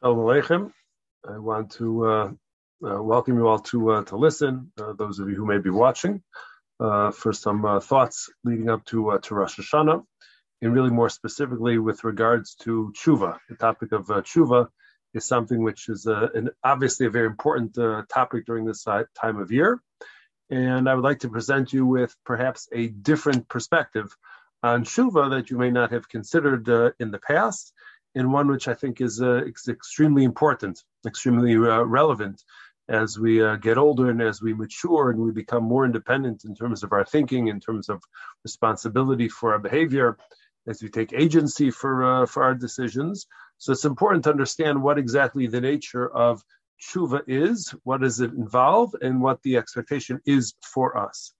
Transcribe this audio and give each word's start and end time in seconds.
Shalom 0.00 0.18
Aleichem. 0.18 0.70
I 1.28 1.38
want 1.38 1.72
to 1.72 2.06
uh, 2.06 2.30
uh, 2.88 3.02
welcome 3.02 3.34
you 3.34 3.48
all 3.48 3.58
to 3.58 3.90
uh, 3.90 4.04
to 4.04 4.16
listen, 4.16 4.70
uh, 4.80 4.92
those 4.92 5.18
of 5.18 5.28
you 5.28 5.34
who 5.34 5.44
may 5.44 5.58
be 5.58 5.70
watching, 5.70 6.22
uh, 6.78 7.10
for 7.10 7.32
some 7.32 7.64
uh, 7.64 7.80
thoughts 7.80 8.30
leading 8.44 8.70
up 8.70 8.84
to 8.84 9.18
to 9.20 9.34
Rosh 9.34 9.58
Hashanah, 9.58 10.04
and 10.62 10.72
really 10.72 10.90
more 10.90 11.08
specifically 11.08 11.78
with 11.78 12.04
regards 12.04 12.54
to 12.62 12.92
tshuva. 12.96 13.38
The 13.48 13.56
topic 13.56 13.90
of 13.90 14.06
tshuva 14.06 14.68
is 15.14 15.26
something 15.26 15.64
which 15.64 15.88
is 15.88 16.06
an, 16.06 16.50
obviously 16.62 17.06
a 17.06 17.10
very 17.10 17.26
important 17.26 17.76
topic 18.08 18.46
during 18.46 18.66
this 18.66 18.84
time 18.84 19.40
of 19.40 19.50
year, 19.50 19.82
and 20.48 20.88
I 20.88 20.94
would 20.94 21.02
like 21.02 21.18
to 21.20 21.28
present 21.28 21.72
you 21.72 21.84
with 21.84 22.14
perhaps 22.24 22.68
a 22.70 22.86
different 22.86 23.48
perspective 23.48 24.16
on 24.62 24.84
tshuva 24.84 25.30
that 25.30 25.50
you 25.50 25.58
may 25.58 25.72
not 25.72 25.90
have 25.90 26.08
considered 26.08 26.68
in 27.00 27.10
the 27.10 27.18
past 27.18 27.74
and 28.18 28.32
one 28.32 28.48
which 28.48 28.68
I 28.68 28.74
think 28.74 29.00
is, 29.00 29.22
uh, 29.22 29.44
extremely 29.68 30.24
important, 30.24 30.82
extremely 31.06 31.54
uh, 31.54 31.82
relevant 31.82 32.42
as 32.88 33.18
we 33.18 33.42
uh, 33.42 33.56
get 33.56 33.78
older 33.78 34.10
and 34.10 34.20
as 34.20 34.40
we 34.40 34.54
mature 34.54 35.10
and 35.10 35.20
we 35.20 35.30
become 35.30 35.62
more 35.62 35.84
independent 35.84 36.44
in 36.44 36.54
terms 36.54 36.82
of 36.82 36.92
our 36.92 37.04
thinking, 37.04 37.48
in 37.48 37.60
terms 37.60 37.88
of 37.88 38.02
responsibility 38.44 39.28
for 39.28 39.52
our 39.52 39.58
behavior, 39.58 40.16
as 40.66 40.82
we 40.82 40.88
take 40.88 41.12
agency 41.12 41.70
for 41.70 42.04
uh, 42.04 42.26
for 42.26 42.42
our 42.42 42.54
decisions. 42.54 43.26
So 43.58 43.72
it's 43.72 43.84
important 43.84 44.24
to 44.24 44.30
understand 44.30 44.82
what 44.82 44.98
exactly 44.98 45.46
the 45.46 45.60
nature 45.60 46.08
of 46.08 46.42
tshuva 46.80 47.22
is, 47.26 47.74
what 47.84 48.00
does 48.00 48.20
it 48.20 48.32
involve, 48.32 48.94
and 49.00 49.20
what 49.20 49.42
the 49.42 49.56
expectation 49.56 50.20
is 50.26 50.54
for 50.62 50.96
us. 50.96 51.32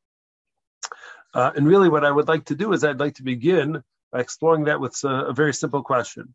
Uh, 1.34 1.50
and 1.56 1.66
really, 1.66 1.88
what 1.88 2.05
I 2.05 2.10
would 2.10 2.28
like 2.28 2.47
to 2.47 2.55
do 2.55 2.72
is 2.72 2.84
I'd 2.84 3.00
like 3.00 3.16
to 3.16 3.22
begin 3.22 3.83
by 4.10 4.20
exploring 4.20 4.64
that 4.64 4.80
with 4.80 5.02
a, 5.05 5.27
a 5.27 5.33
very 5.33 5.55
simple 5.55 5.83
question. 5.83 6.34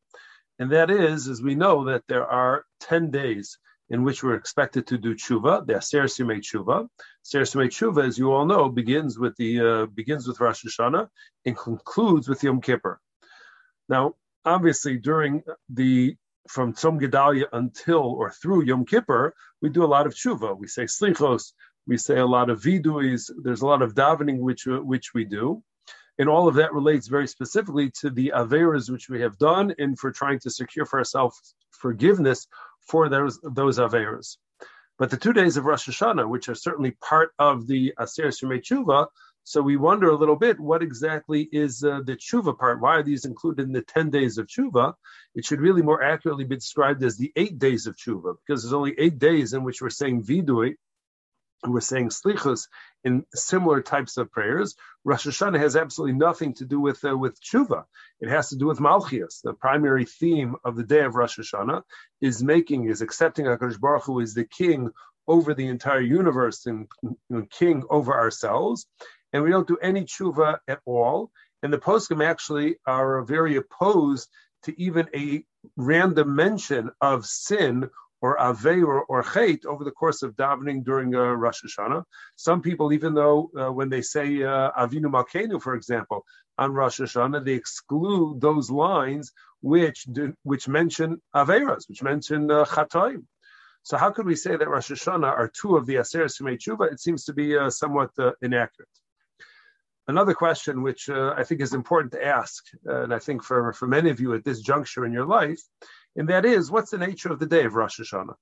And 0.59 0.71
that 0.71 0.91
is, 0.91 1.27
as 1.27 1.41
we 1.41 1.55
know 1.55 1.85
that 1.85 2.03
there 2.07 2.27
are 2.27 2.65
10 2.81 3.11
days 3.11 3.57
in 3.89 4.03
which 4.03 4.23
we're 4.23 4.35
expected 4.35 4.87
to 4.87 4.97
do 4.97 5.15
tshuva, 5.15 5.65
the 5.65 5.73
Aseres 5.73 6.19
Yemei 6.19 6.39
tshuva. 6.39 6.87
Aser 7.25 7.41
tshuva, 7.41 8.07
as 8.07 8.17
you 8.17 8.31
all 8.31 8.45
know, 8.45 8.69
begins 8.69 9.19
with 9.19 9.35
the 9.37 9.59
uh, 9.59 9.85
begins 9.87 10.27
with 10.27 10.39
Rosh 10.39 10.65
Hashanah 10.65 11.07
and 11.45 11.57
concludes 11.57 12.27
with 12.27 12.43
Yom 12.43 12.61
Kippur. 12.61 12.99
Now, 13.89 14.15
obviously, 14.45 14.97
during 14.97 15.43
the 15.69 16.15
from 16.47 16.73
Tzom 16.73 16.99
Gedalia 16.99 17.45
until 17.51 17.99
or 17.99 18.31
through 18.31 18.65
Yom 18.65 18.85
Kippur, 18.85 19.33
we 19.61 19.69
do 19.69 19.83
a 19.83 19.93
lot 19.95 20.07
of 20.07 20.13
tshuva. 20.13 20.57
We 20.57 20.67
say 20.67 20.83
slichos, 20.83 21.53
we 21.85 21.97
say 21.97 22.17
a 22.17 22.25
lot 22.25 22.49
of 22.49 22.61
viduis. 22.61 23.29
There's 23.43 23.61
a 23.61 23.67
lot 23.67 23.81
of 23.81 23.93
davening 23.93 24.39
which 24.39 24.65
which 24.65 25.13
we 25.13 25.25
do. 25.25 25.63
And 26.19 26.29
all 26.29 26.47
of 26.47 26.55
that 26.55 26.73
relates 26.73 27.07
very 27.07 27.27
specifically 27.27 27.91
to 28.01 28.09
the 28.09 28.33
Averas 28.35 28.89
which 28.89 29.09
we 29.09 29.21
have 29.21 29.37
done 29.37 29.73
and 29.77 29.97
for 29.97 30.11
trying 30.11 30.39
to 30.39 30.49
secure 30.49 30.85
for 30.85 30.99
ourselves 30.99 31.55
forgiveness 31.71 32.47
for 32.87 33.09
those, 33.09 33.39
those 33.43 33.79
Averas. 33.79 34.37
But 34.99 35.09
the 35.09 35.17
two 35.17 35.33
days 35.33 35.57
of 35.57 35.65
Rosh 35.65 35.89
Hashanah, 35.89 36.29
which 36.29 36.49
are 36.49 36.55
certainly 36.55 36.91
part 36.91 37.31
of 37.39 37.65
the 37.65 37.93
Aseres 37.99 38.43
Yemei 38.43 38.61
Tshuva, 38.61 39.07
so 39.45 39.61
we 39.61 39.75
wonder 39.75 40.09
a 40.09 40.15
little 40.15 40.37
bit 40.37 40.59
what 40.59 40.81
exactly 40.81 41.49
is 41.51 41.83
uh, 41.83 41.99
the 42.05 42.15
tshuva 42.15 42.57
part. 42.57 42.79
Why 42.79 42.95
are 42.95 43.03
these 43.03 43.25
included 43.25 43.65
in 43.65 43.73
the 43.73 43.81
ten 43.81 44.09
days 44.09 44.37
of 44.37 44.47
tshuva? 44.47 44.93
It 45.35 45.43
should 45.43 45.59
really 45.59 45.81
more 45.81 46.01
accurately 46.01 46.45
be 46.45 46.55
described 46.55 47.03
as 47.03 47.17
the 47.17 47.33
eight 47.35 47.59
days 47.59 47.85
of 47.85 47.97
tshuva, 47.97 48.35
because 48.45 48.63
there's 48.63 48.73
only 48.73 48.95
eight 48.97 49.19
days 49.19 49.53
in 49.53 49.63
which 49.63 49.81
we're 49.81 49.89
saying 49.89 50.23
vidui, 50.23 50.75
we're 51.65 51.81
saying 51.81 52.09
slichus 52.09 52.67
in 53.03 53.25
similar 53.33 53.81
types 53.81 54.17
of 54.17 54.31
prayers. 54.31 54.75
Rosh 55.03 55.27
Hashanah 55.27 55.59
has 55.59 55.75
absolutely 55.75 56.17
nothing 56.17 56.53
to 56.55 56.65
do 56.65 56.79
with 56.79 57.03
uh, 57.03 57.17
with 57.17 57.39
tshuva. 57.41 57.85
It 58.19 58.29
has 58.29 58.49
to 58.49 58.55
do 58.55 58.67
with 58.67 58.79
malchias. 58.79 59.41
The 59.41 59.53
primary 59.53 60.05
theme 60.05 60.55
of 60.63 60.75
the 60.75 60.83
day 60.83 61.01
of 61.01 61.15
Rosh 61.15 61.39
Hashanah 61.39 61.83
is 62.21 62.43
making, 62.43 62.89
is 62.89 63.01
accepting 63.01 63.45
Hakadosh 63.45 63.79
Baruch 63.79 64.03
Hu 64.03 64.19
is 64.19 64.33
the 64.33 64.45
king 64.45 64.91
over 65.27 65.53
the 65.53 65.67
entire 65.67 66.01
universe 66.01 66.65
and, 66.65 66.87
and 67.29 67.49
king 67.49 67.83
over 67.89 68.13
ourselves. 68.13 68.85
And 69.31 69.43
we 69.43 69.49
don't 69.49 69.67
do 69.67 69.77
any 69.81 70.03
tshuva 70.03 70.59
at 70.67 70.79
all. 70.85 71.31
And 71.61 71.71
the 71.71 71.79
poskim 71.79 72.23
actually 72.23 72.75
are 72.85 73.23
very 73.23 73.55
opposed 73.55 74.29
to 74.63 74.81
even 74.81 75.07
a 75.15 75.45
random 75.77 76.35
mention 76.35 76.91
of 77.01 77.25
sin 77.25 77.89
or 78.23 78.37
Avei 78.37 78.81
or, 78.87 79.23
Chait 79.23 79.65
over 79.65 79.83
the 79.83 79.91
course 79.91 80.23
of 80.23 80.33
davening 80.37 80.85
during 80.85 81.13
uh, 81.13 81.33
Rosh 81.33 81.61
Hashanah. 81.65 82.03
Some 82.37 82.61
people, 82.61 82.93
even 82.93 83.13
though 83.13 83.51
uh, 83.59 83.69
when 83.69 83.89
they 83.89 84.01
say 84.01 84.41
uh, 84.41 84.71
Avinu 84.71 85.09
Malkeinu, 85.11 85.61
for 85.61 85.75
example, 85.75 86.23
on 86.57 86.71
Rosh 86.71 87.01
Hashanah, 87.01 87.43
they 87.43 87.51
exclude 87.51 88.39
those 88.39 88.71
lines 88.71 89.33
which 89.59 90.05
do, 90.05 90.33
which 90.43 90.69
mention 90.69 91.21
Averas, 91.35 91.89
which 91.89 92.01
mention 92.01 92.49
uh, 92.49 92.63
Chatoim. 92.63 93.25
So 93.81 93.97
how 93.97 94.11
could 94.11 94.25
we 94.25 94.37
say 94.37 94.55
that 94.55 94.69
Rosh 94.69 94.89
Hashanah 94.89 95.33
are 95.39 95.49
two 95.49 95.75
of 95.75 95.85
the 95.85 95.95
Aseres 95.95 96.39
Yemei 96.39 96.57
Tshuva? 96.57 96.93
It 96.93 97.01
seems 97.01 97.25
to 97.25 97.33
be 97.33 97.57
uh, 97.57 97.69
somewhat 97.69 98.11
uh, 98.17 98.31
inaccurate. 98.41 98.87
Another 100.07 100.33
question, 100.33 100.81
which 100.81 101.09
uh, 101.09 101.33
I 101.37 101.43
think 101.43 101.59
is 101.59 101.73
important 101.73 102.13
to 102.13 102.25
ask, 102.25 102.63
uh, 102.87 103.03
and 103.03 103.13
I 103.13 103.19
think 103.19 103.43
for, 103.43 103.73
for 103.73 103.87
many 103.87 104.09
of 104.09 104.21
you 104.21 104.33
at 104.33 104.45
this 104.45 104.61
juncture 104.61 105.05
in 105.05 105.11
your 105.11 105.25
life, 105.25 105.61
and 106.15 106.29
that 106.29 106.45
is 106.45 106.71
what's 106.71 106.91
the 106.91 106.97
nature 106.97 107.31
of 107.31 107.39
the 107.39 107.45
day 107.45 107.65
of 107.65 107.75
Rosh 107.75 107.99
Hashanah? 107.99 108.35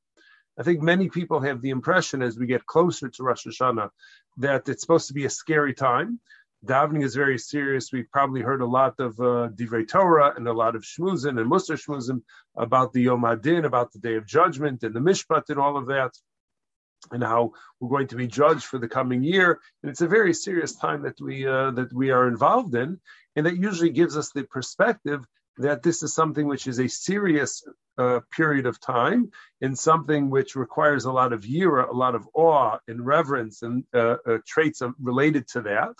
I 0.59 0.63
think 0.63 0.81
many 0.81 1.09
people 1.09 1.39
have 1.41 1.61
the 1.61 1.69
impression 1.69 2.21
as 2.21 2.37
we 2.37 2.45
get 2.45 2.65
closer 2.65 3.09
to 3.09 3.23
Rosh 3.23 3.47
Hashanah 3.47 3.89
that 4.37 4.67
it's 4.67 4.81
supposed 4.81 5.07
to 5.07 5.13
be 5.13 5.25
a 5.25 5.29
scary 5.29 5.73
time. 5.73 6.19
Davening 6.65 7.03
is 7.03 7.15
very 7.15 7.39
serious. 7.39 7.91
We've 7.91 8.11
probably 8.11 8.41
heard 8.41 8.61
a 8.61 8.67
lot 8.67 8.99
of 8.99 9.19
uh, 9.19 9.49
Divrei 9.55 9.87
Torah 9.87 10.33
and 10.35 10.47
a 10.47 10.53
lot 10.53 10.75
of 10.75 10.83
Shmuzin 10.83 11.39
and 11.39 11.49
Musar 11.49 11.75
Shmuzin 11.75 12.21
about 12.55 12.93
the 12.93 13.01
Yom 13.01 13.25
Adin, 13.25 13.65
about 13.65 13.91
the 13.91 13.99
Day 13.99 14.15
of 14.15 14.27
Judgment 14.27 14.83
and 14.83 14.93
the 14.93 14.99
Mishpat 14.99 15.49
and 15.49 15.57
all 15.57 15.77
of 15.77 15.87
that, 15.87 16.11
and 17.09 17.23
how 17.23 17.53
we're 17.79 17.89
going 17.89 18.07
to 18.09 18.15
be 18.15 18.27
judged 18.27 18.65
for 18.65 18.77
the 18.77 18.87
coming 18.87 19.23
year. 19.23 19.59
And 19.81 19.89
it's 19.89 20.01
a 20.01 20.07
very 20.07 20.35
serious 20.35 20.75
time 20.75 21.01
that 21.03 21.19
we 21.19 21.47
uh, 21.47 21.71
that 21.71 21.91
we 21.93 22.11
are 22.11 22.27
involved 22.27 22.75
in, 22.75 22.99
and 23.35 23.45
that 23.47 23.57
usually 23.57 23.89
gives 23.89 24.15
us 24.15 24.31
the 24.31 24.43
perspective 24.43 25.25
that 25.57 25.83
this 25.83 26.03
is 26.03 26.13
something 26.13 26.47
which 26.47 26.67
is 26.67 26.79
a 26.79 26.87
serious 26.87 27.63
uh, 27.97 28.19
period 28.31 28.65
of 28.65 28.79
time 28.79 29.31
and 29.61 29.77
something 29.77 30.29
which 30.29 30.55
requires 30.55 31.05
a 31.05 31.11
lot 31.11 31.33
of 31.33 31.41
yira, 31.41 31.89
a 31.89 31.95
lot 31.95 32.15
of 32.15 32.27
awe 32.33 32.77
and 32.87 33.05
reverence 33.05 33.61
and 33.61 33.83
uh, 33.93 34.15
uh, 34.25 34.37
traits 34.47 34.81
of, 34.81 34.93
related 35.01 35.47
to 35.47 35.61
that. 35.61 35.93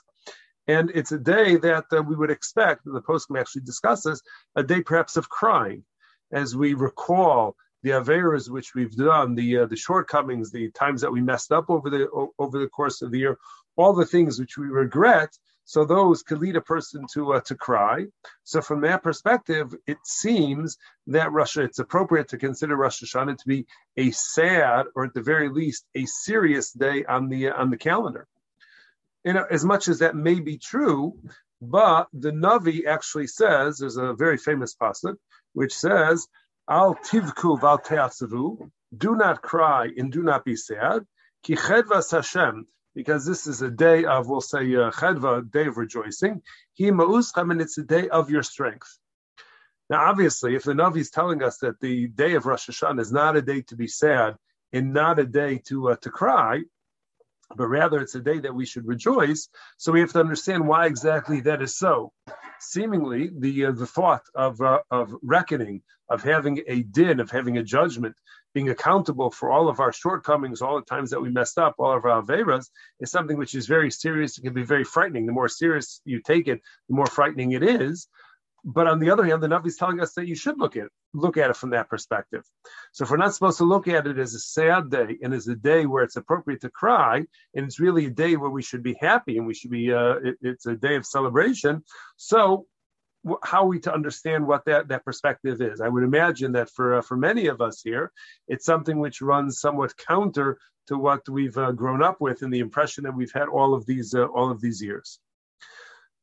And 0.67 0.91
it's 0.93 1.11
a 1.11 1.17
day 1.17 1.57
that 1.57 1.85
uh, 1.91 2.01
we 2.01 2.15
would 2.15 2.31
expect, 2.31 2.85
the 2.85 3.01
poskim 3.01 3.39
actually 3.39 3.63
discusses, 3.63 4.21
a 4.55 4.63
day 4.63 4.81
perhaps 4.81 5.17
of 5.17 5.29
crying, 5.29 5.83
as 6.31 6.55
we 6.55 6.73
recall 6.73 7.55
the 7.83 7.89
averas 7.91 8.49
which 8.49 8.73
we've 8.75 8.95
done, 8.95 9.35
the 9.35 9.59
uh, 9.59 9.65
the 9.65 9.75
shortcomings, 9.75 10.51
the 10.51 10.69
times 10.71 11.01
that 11.01 11.11
we 11.11 11.21
messed 11.21 11.51
up 11.51 11.69
over 11.69 11.89
the 11.89 12.07
over 12.37 12.59
the 12.59 12.69
course 12.69 13.01
of 13.01 13.11
the 13.11 13.17
year, 13.17 13.37
all 13.75 13.93
the 13.93 14.05
things 14.05 14.39
which 14.39 14.57
we 14.57 14.67
regret 14.67 15.35
so 15.71 15.85
those 15.85 16.21
could 16.21 16.39
lead 16.39 16.57
a 16.57 16.67
person 16.73 17.05
to 17.13 17.35
uh, 17.35 17.39
to 17.49 17.55
cry. 17.55 18.05
So 18.43 18.61
from 18.61 18.81
that 18.81 19.03
perspective, 19.03 19.73
it 19.87 19.99
seems 20.03 20.77
that 21.07 21.31
Russia 21.31 21.61
it's 21.61 21.79
appropriate 21.79 22.27
to 22.29 22.37
consider 22.37 22.75
Rosh 22.75 23.01
Hashanah 23.01 23.37
to 23.37 23.47
be 23.47 23.65
a 23.95 24.11
sad, 24.11 24.87
or 24.95 25.05
at 25.05 25.13
the 25.13 25.21
very 25.21 25.47
least, 25.47 25.85
a 25.95 26.05
serious 26.05 26.73
day 26.73 27.05
on 27.05 27.29
the 27.29 27.51
on 27.51 27.69
the 27.69 27.77
calendar. 27.77 28.27
You 29.23 29.31
know, 29.31 29.45
as 29.49 29.63
much 29.63 29.87
as 29.87 29.99
that 29.99 30.13
may 30.13 30.41
be 30.41 30.57
true, 30.57 31.17
but 31.61 32.07
the 32.11 32.31
Navi 32.31 32.85
actually 32.85 33.27
says 33.27 33.77
there's 33.77 33.95
a 33.95 34.11
very 34.11 34.37
famous 34.37 34.75
pasuk 34.75 35.15
which 35.53 35.73
says, 35.73 36.27
"Al 36.69 36.95
tivku 36.95 37.51
val 37.61 37.79
do 39.05 39.15
not 39.15 39.41
cry 39.41 39.89
and 39.97 40.11
do 40.11 40.21
not 40.21 40.43
be 40.43 40.57
sad." 40.57 41.07
Ki 41.43 41.55
Hashem, 41.55 42.67
because 42.93 43.25
this 43.25 43.47
is 43.47 43.61
a 43.61 43.69
day 43.69 44.05
of, 44.05 44.27
we'll 44.27 44.41
say, 44.41 44.59
uh, 44.75 44.91
chedva, 44.91 45.49
day 45.49 45.67
of 45.67 45.77
rejoicing. 45.77 46.41
He 46.73 46.91
ma'uscham, 46.91 47.51
and 47.51 47.61
it's 47.61 47.77
a 47.77 47.83
day 47.83 48.09
of 48.09 48.29
your 48.29 48.43
strength. 48.43 48.97
Now, 49.89 50.05
obviously, 50.09 50.55
if 50.55 50.63
the 50.63 50.71
Navi 50.71 50.97
is 50.97 51.09
telling 51.09 51.43
us 51.43 51.57
that 51.57 51.81
the 51.81 52.07
day 52.07 52.35
of 52.35 52.45
Rosh 52.45 52.69
Hashanah 52.69 53.01
is 53.01 53.11
not 53.11 53.35
a 53.35 53.41
day 53.41 53.61
to 53.63 53.75
be 53.75 53.87
sad 53.87 54.37
and 54.71 54.93
not 54.93 55.19
a 55.19 55.25
day 55.25 55.57
to 55.67 55.89
uh, 55.89 55.95
to 55.97 56.09
cry, 56.09 56.61
but 57.57 57.67
rather 57.67 57.99
it's 57.99 58.15
a 58.15 58.21
day 58.21 58.39
that 58.39 58.55
we 58.55 58.65
should 58.65 58.87
rejoice. 58.87 59.49
So 59.77 59.91
we 59.91 59.99
have 59.99 60.13
to 60.13 60.21
understand 60.21 60.65
why 60.65 60.85
exactly 60.85 61.41
that 61.41 61.61
is 61.61 61.77
so. 61.77 62.13
Seemingly, 62.59 63.31
the 63.37 63.65
uh, 63.65 63.71
the 63.73 63.85
thought 63.85 64.23
of 64.33 64.61
uh, 64.61 64.79
of 64.89 65.13
reckoning, 65.21 65.81
of 66.07 66.23
having 66.23 66.61
a 66.67 66.83
din, 66.83 67.19
of 67.19 67.29
having 67.29 67.57
a 67.57 67.63
judgment, 67.63 68.15
being 68.53 68.69
accountable 68.69 69.31
for 69.31 69.51
all 69.51 69.69
of 69.69 69.79
our 69.79 69.93
shortcomings, 69.93 70.61
all 70.61 70.75
the 70.75 70.85
times 70.85 71.09
that 71.11 71.21
we 71.21 71.29
messed 71.29 71.57
up, 71.57 71.75
all 71.77 71.95
of 71.95 72.05
our 72.05 72.21
averas, 72.21 72.67
is 72.99 73.11
something 73.11 73.37
which 73.37 73.55
is 73.55 73.67
very 73.67 73.91
serious. 73.91 74.37
It 74.37 74.41
can 74.41 74.53
be 74.53 74.63
very 74.63 74.83
frightening. 74.83 75.25
The 75.25 75.31
more 75.31 75.47
serious 75.47 76.01
you 76.05 76.21
take 76.21 76.47
it, 76.47 76.61
the 76.89 76.95
more 76.95 77.05
frightening 77.05 77.51
it 77.53 77.63
is. 77.63 78.07
But 78.63 78.87
on 78.87 78.99
the 78.99 79.09
other 79.09 79.23
hand, 79.23 79.41
the 79.41 79.47
Navi 79.47 79.67
is 79.67 79.75
telling 79.75 79.99
us 79.99 80.13
that 80.13 80.27
you 80.27 80.35
should 80.35 80.59
look 80.59 80.75
at 80.77 80.83
it, 80.83 80.91
look 81.13 81.35
at 81.37 81.49
it 81.49 81.55
from 81.55 81.71
that 81.71 81.89
perspective. 81.89 82.43
So 82.91 83.03
if 83.03 83.09
we're 83.09 83.17
not 83.17 83.33
supposed 83.33 83.57
to 83.57 83.63
look 83.63 83.87
at 83.87 84.05
it 84.05 84.19
as 84.19 84.35
a 84.35 84.39
sad 84.39 84.91
day 84.91 85.17
and 85.23 85.33
as 85.33 85.47
a 85.47 85.55
day 85.55 85.87
where 85.87 86.03
it's 86.03 86.15
appropriate 86.15 86.61
to 86.61 86.69
cry, 86.69 87.25
and 87.55 87.65
it's 87.65 87.79
really 87.79 88.05
a 88.05 88.11
day 88.11 88.35
where 88.35 88.51
we 88.51 88.61
should 88.61 88.83
be 88.83 88.95
happy 89.01 89.37
and 89.37 89.47
we 89.47 89.55
should 89.55 89.71
be, 89.71 89.91
uh, 89.91 90.15
it, 90.23 90.37
it's 90.41 90.67
a 90.67 90.75
day 90.75 90.95
of 90.95 91.07
celebration. 91.07 91.83
So 92.17 92.67
how 93.43 93.63
are 93.63 93.67
we 93.67 93.79
to 93.81 93.93
understand 93.93 94.45
what 94.45 94.65
that, 94.65 94.87
that 94.87 95.05
perspective 95.05 95.61
is? 95.61 95.79
I 95.81 95.87
would 95.87 96.03
imagine 96.03 96.53
that 96.53 96.69
for 96.69 96.95
uh, 96.95 97.01
for 97.01 97.17
many 97.17 97.47
of 97.47 97.61
us 97.61 97.81
here, 97.81 98.11
it's 98.47 98.65
something 98.65 98.99
which 98.99 99.21
runs 99.21 99.59
somewhat 99.59 99.95
counter 99.97 100.57
to 100.87 100.97
what 100.97 101.27
we've 101.29 101.57
uh, 101.57 101.71
grown 101.71 102.01
up 102.01 102.19
with 102.19 102.41
and 102.41 102.51
the 102.51 102.59
impression 102.59 103.03
that 103.03 103.15
we've 103.15 103.31
had 103.33 103.47
all 103.47 103.73
of 103.73 103.85
these 103.85 104.13
uh, 104.13 104.25
all 104.25 104.49
of 104.49 104.61
these 104.61 104.81
years. 104.81 105.19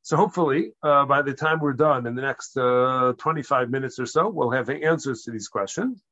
So 0.03 0.17
hopefully, 0.17 0.73
uh, 0.83 1.05
by 1.05 1.23
the 1.23 1.35
time 1.35 1.61
we're 1.61 1.75
done 1.75 2.07
in 2.07 2.15
the 2.15 2.23
next 2.23 2.57
uh, 2.57 3.13
25 3.19 3.71
minutes 3.71 3.99
or 3.99 4.07
so, 4.07 4.29
we'll 4.29 4.51
have 4.51 4.71
answers 4.71 5.23
to 5.25 5.31
these 5.31 5.49
questions. 5.49 6.03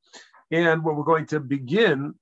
And 0.50 0.85
what 0.85 0.97
we're 0.97 1.05
going 1.05 1.27
to 1.27 1.41
begin 1.41 2.15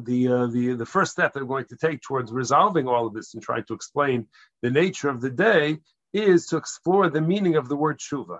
the 0.00 0.28
uh, 0.28 0.46
the 0.46 0.72
the 0.74 0.86
first 0.86 1.12
step 1.12 1.34
that 1.34 1.40
we're 1.40 1.56
going 1.56 1.66
to 1.66 1.76
take 1.76 2.00
towards 2.00 2.32
resolving 2.32 2.88
all 2.88 3.06
of 3.06 3.14
this 3.14 3.34
and 3.34 3.42
trying 3.42 3.64
to 3.64 3.74
explain 3.74 4.26
the 4.62 4.70
nature 4.70 5.08
of 5.08 5.20
the 5.20 5.30
day 5.30 5.78
is 6.12 6.46
to 6.48 6.56
explore 6.56 7.08
the 7.08 7.20
meaning 7.20 7.56
of 7.56 7.68
the 7.68 7.76
word 7.76 7.98
tshuva. 7.98 8.38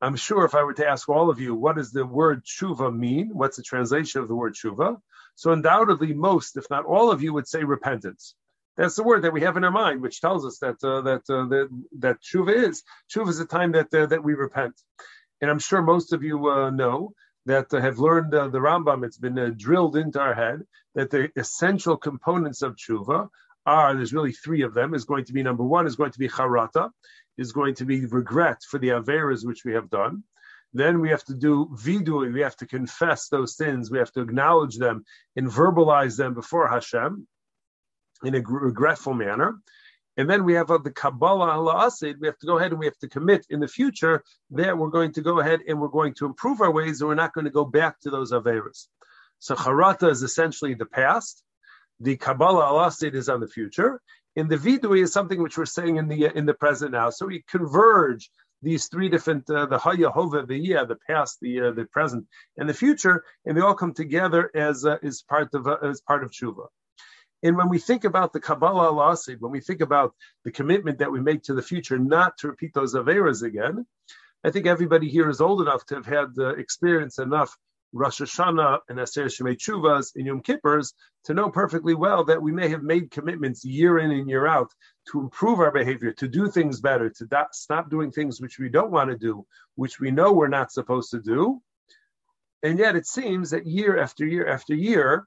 I'm 0.00 0.16
sure 0.16 0.44
if 0.44 0.54
I 0.54 0.64
were 0.64 0.74
to 0.74 0.88
ask 0.88 1.08
all 1.08 1.30
of 1.30 1.38
you, 1.38 1.54
what 1.54 1.76
does 1.76 1.92
the 1.92 2.04
word 2.04 2.44
tshuva 2.44 2.94
mean? 2.94 3.30
What's 3.32 3.56
the 3.56 3.62
translation 3.62 4.20
of 4.20 4.28
the 4.28 4.34
word 4.34 4.54
tshuva? 4.54 4.96
So 5.36 5.52
undoubtedly, 5.52 6.12
most, 6.12 6.56
if 6.56 6.68
not 6.70 6.84
all 6.86 7.12
of 7.12 7.22
you, 7.22 7.32
would 7.32 7.46
say 7.46 7.62
repentance. 7.62 8.34
That's 8.76 8.96
the 8.96 9.04
word 9.04 9.22
that 9.22 9.32
we 9.32 9.42
have 9.42 9.56
in 9.56 9.64
our 9.64 9.70
mind, 9.70 10.02
which 10.02 10.20
tells 10.20 10.44
us 10.44 10.58
that 10.58 10.82
uh, 10.82 11.02
that, 11.02 11.22
uh, 11.28 11.46
that 11.46 11.68
that 11.98 12.16
tshuva 12.22 12.54
is 12.68 12.82
tshuva 13.14 13.28
is 13.28 13.40
a 13.40 13.46
time 13.46 13.72
that 13.72 13.94
uh, 13.94 14.06
that 14.06 14.24
we 14.24 14.34
repent. 14.34 14.74
And 15.40 15.50
I'm 15.50 15.58
sure 15.58 15.82
most 15.82 16.12
of 16.12 16.22
you 16.22 16.48
uh, 16.48 16.70
know 16.70 17.12
that 17.46 17.72
uh, 17.72 17.80
have 17.80 17.98
learned 17.98 18.34
uh, 18.34 18.48
the 18.48 18.58
Rambam. 18.58 19.04
It's 19.04 19.18
been 19.18 19.54
drilled 19.58 19.96
into 19.96 20.20
our 20.20 20.34
head 20.34 20.62
that 20.94 21.10
the 21.10 21.30
essential 21.36 21.96
components 21.96 22.62
of 22.62 22.76
tshuva 22.76 23.28
are, 23.66 23.94
there's 23.94 24.12
really 24.12 24.32
three 24.32 24.62
of 24.62 24.74
them, 24.74 24.94
is 24.94 25.04
going 25.04 25.24
to 25.26 25.32
be 25.32 25.42
number 25.42 25.64
one, 25.64 25.86
is 25.86 25.96
going 25.96 26.12
to 26.12 26.18
be 26.18 26.28
charata, 26.28 26.90
is 27.38 27.52
going 27.52 27.74
to 27.76 27.84
be 27.84 28.04
regret 28.06 28.58
for 28.68 28.78
the 28.78 28.88
averas 28.88 29.46
which 29.46 29.64
we 29.64 29.72
have 29.72 29.90
done. 29.90 30.24
Then 30.74 31.00
we 31.00 31.10
have 31.10 31.24
to 31.24 31.34
do 31.34 31.68
vidui, 31.74 32.32
we 32.32 32.40
have 32.40 32.56
to 32.56 32.66
confess 32.66 33.28
those 33.28 33.56
sins, 33.56 33.90
we 33.90 33.98
have 33.98 34.12
to 34.12 34.22
acknowledge 34.22 34.76
them 34.78 35.04
and 35.36 35.48
verbalize 35.48 36.16
them 36.16 36.34
before 36.34 36.68
Hashem 36.68 37.26
in 38.24 38.34
a 38.34 38.40
regretful 38.40 39.14
manner. 39.14 39.58
And 40.16 40.28
then 40.28 40.44
we 40.44 40.54
have 40.54 40.70
uh, 40.70 40.78
the 40.78 40.90
Kabbalah 40.90 41.52
al 41.52 41.68
ha'asid. 41.68 42.20
We 42.20 42.26
have 42.26 42.38
to 42.38 42.46
go 42.46 42.58
ahead 42.58 42.70
and 42.70 42.78
we 42.78 42.86
have 42.86 42.98
to 42.98 43.08
commit 43.08 43.46
in 43.48 43.60
the 43.60 43.68
future 43.68 44.22
that 44.50 44.76
we're 44.76 44.90
going 44.90 45.12
to 45.12 45.22
go 45.22 45.40
ahead 45.40 45.60
and 45.66 45.80
we're 45.80 45.88
going 45.88 46.14
to 46.14 46.26
improve 46.26 46.60
our 46.60 46.70
ways 46.70 47.00
and 47.00 47.08
we're 47.08 47.14
not 47.14 47.32
going 47.32 47.46
to 47.46 47.50
go 47.50 47.64
back 47.64 47.98
to 48.00 48.10
those 48.10 48.32
Averas. 48.32 48.88
So 49.38 49.54
Charata 49.54 50.10
is 50.10 50.22
essentially 50.22 50.74
the 50.74 50.86
past 50.86 51.42
the 52.02 52.16
Kabbalah 52.16 52.64
Allah 52.64 52.90
state 52.90 53.14
is 53.14 53.28
on 53.28 53.40
the 53.40 53.46
future, 53.46 54.00
and 54.36 54.50
the 54.50 54.56
Vidui 54.56 55.02
is 55.02 55.12
something 55.12 55.40
which 55.40 55.56
we're 55.56 55.66
saying 55.66 55.96
in 55.96 56.08
the 56.08 56.36
in 56.36 56.46
the 56.46 56.54
present 56.54 56.92
now. 56.92 57.10
So 57.10 57.26
we 57.26 57.44
converge 57.48 58.30
these 58.60 58.88
three 58.88 59.08
different 59.08 59.48
uh, 59.48 59.66
the 59.66 59.78
Hayahova, 59.78 60.46
the 60.46 60.56
yeah, 60.56 60.84
the 60.84 60.98
past, 61.08 61.38
the 61.40 61.60
uh, 61.60 61.70
the 61.72 61.84
present, 61.86 62.26
and 62.56 62.68
the 62.68 62.74
future, 62.74 63.24
and 63.44 63.56
they 63.56 63.60
all 63.60 63.74
come 63.74 63.94
together 63.94 64.50
as 64.54 64.84
uh, 64.84 64.98
as 65.02 65.22
part 65.22 65.54
of 65.54 65.66
uh, 65.66 65.76
as 65.82 66.00
part 66.00 66.24
of 66.24 66.30
tshuva. 66.32 66.66
And 67.44 67.56
when 67.56 67.68
we 67.68 67.78
think 67.78 68.04
about 68.04 68.32
the 68.32 68.40
Kabbalah 68.40 68.88
Allah 68.92 69.16
when 69.40 69.52
we 69.52 69.60
think 69.60 69.80
about 69.80 70.14
the 70.44 70.52
commitment 70.52 70.98
that 70.98 71.10
we 71.10 71.20
make 71.20 71.42
to 71.44 71.54
the 71.54 71.62
future, 71.62 71.98
not 71.98 72.38
to 72.38 72.48
repeat 72.48 72.72
those 72.72 72.94
averas 72.94 73.42
again, 73.42 73.84
I 74.44 74.50
think 74.50 74.66
everybody 74.66 75.08
here 75.08 75.28
is 75.28 75.40
old 75.40 75.60
enough 75.60 75.84
to 75.86 75.96
have 75.96 76.06
had 76.06 76.28
uh, 76.38 76.54
experience 76.54 77.18
enough 77.18 77.56
Rosh 77.92 78.22
Hashanah 78.22 78.80
and 78.88 78.98
Aseres 78.98 79.40
Yemei 79.40 79.56
Chuvas 79.56 80.12
and 80.16 80.26
Yom 80.26 80.40
Kippurs 80.40 80.94
to 81.24 81.34
know 81.34 81.50
perfectly 81.50 81.94
well 81.94 82.24
that 82.24 82.42
we 82.42 82.50
may 82.50 82.68
have 82.68 82.82
made 82.82 83.10
commitments 83.10 83.64
year 83.64 83.98
in 83.98 84.10
and 84.10 84.28
year 84.28 84.46
out 84.46 84.72
to 85.10 85.20
improve 85.20 85.60
our 85.60 85.70
behavior, 85.70 86.12
to 86.12 86.28
do 86.28 86.48
things 86.48 86.80
better, 86.80 87.10
to 87.10 87.28
stop 87.52 87.90
doing 87.90 88.10
things 88.10 88.40
which 88.40 88.58
we 88.58 88.68
don't 88.68 88.90
want 88.90 89.10
to 89.10 89.18
do, 89.18 89.46
which 89.74 90.00
we 90.00 90.10
know 90.10 90.32
we're 90.32 90.48
not 90.48 90.72
supposed 90.72 91.10
to 91.10 91.20
do. 91.20 91.60
And 92.62 92.78
yet 92.78 92.96
it 92.96 93.06
seems 93.06 93.50
that 93.50 93.66
year 93.66 93.98
after 93.98 94.24
year 94.24 94.46
after 94.48 94.74
year, 94.74 95.26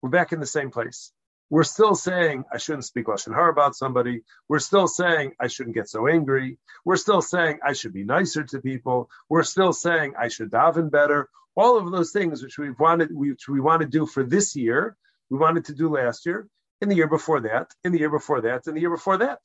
we're 0.00 0.10
back 0.10 0.32
in 0.32 0.40
the 0.40 0.46
same 0.46 0.70
place. 0.70 1.12
We're 1.50 1.64
still 1.64 1.94
saying 1.94 2.44
I 2.52 2.58
shouldn't 2.58 2.84
speak 2.84 3.06
lashon 3.06 3.34
hara 3.34 3.50
about 3.50 3.74
somebody. 3.74 4.22
We're 4.48 4.58
still 4.58 4.86
saying 4.86 5.32
I 5.40 5.46
shouldn't 5.48 5.74
get 5.74 5.88
so 5.88 6.06
angry. 6.06 6.58
We're 6.84 6.96
still 6.96 7.22
saying 7.22 7.58
I 7.64 7.72
should 7.72 7.94
be 7.94 8.04
nicer 8.04 8.44
to 8.44 8.60
people. 8.60 9.10
We're 9.28 9.44
still 9.44 9.72
saying 9.72 10.12
I 10.18 10.28
should 10.28 10.50
daven 10.50 10.90
better 10.90 11.28
all 11.58 11.76
of 11.76 11.90
those 11.90 12.12
things 12.12 12.42
which 12.42 12.58
we 12.58 12.70
wanted, 12.70 13.08
which 13.12 13.48
we 13.48 13.60
want 13.60 13.82
to 13.82 13.88
do 13.88 14.06
for 14.06 14.22
this 14.22 14.54
year, 14.54 14.96
we 15.30 15.38
wanted 15.38 15.64
to 15.66 15.74
do 15.74 15.88
last 15.88 16.24
year, 16.24 16.46
in 16.80 16.88
the 16.88 16.94
year 16.94 17.08
before 17.08 17.40
that, 17.40 17.74
in 17.84 17.92
the 17.92 17.98
year 17.98 18.10
before 18.10 18.40
that, 18.42 18.66
in 18.66 18.74
the 18.74 18.80
year 18.80 18.90
before 18.90 19.18
that. 19.18 19.40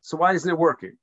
So 0.00 0.16
why 0.16 0.32
isn't 0.32 0.50
it 0.50 0.58
working? 0.58 0.96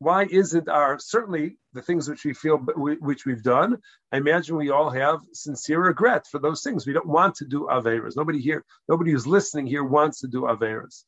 Why 0.00 0.26
isn't 0.28 0.68
our 0.68 0.98
certainly 0.98 1.56
the 1.72 1.82
things 1.82 2.08
which 2.08 2.24
we 2.24 2.34
feel 2.34 2.58
which 2.58 3.24
we've 3.24 3.42
done? 3.42 3.78
I 4.10 4.16
imagine 4.16 4.56
we 4.56 4.70
all 4.70 4.90
have 4.90 5.20
sincere 5.32 5.80
regret 5.80 6.26
for 6.26 6.40
those 6.40 6.62
things. 6.62 6.84
We 6.84 6.92
don't 6.92 7.06
want 7.06 7.36
to 7.36 7.44
do 7.44 7.68
averas. 7.70 8.16
Nobody 8.16 8.40
here, 8.40 8.64
nobody 8.88 9.12
who's 9.12 9.28
listening 9.28 9.66
here 9.68 9.84
wants 9.84 10.20
to 10.20 10.26
do 10.26 10.42
averas 10.42 11.04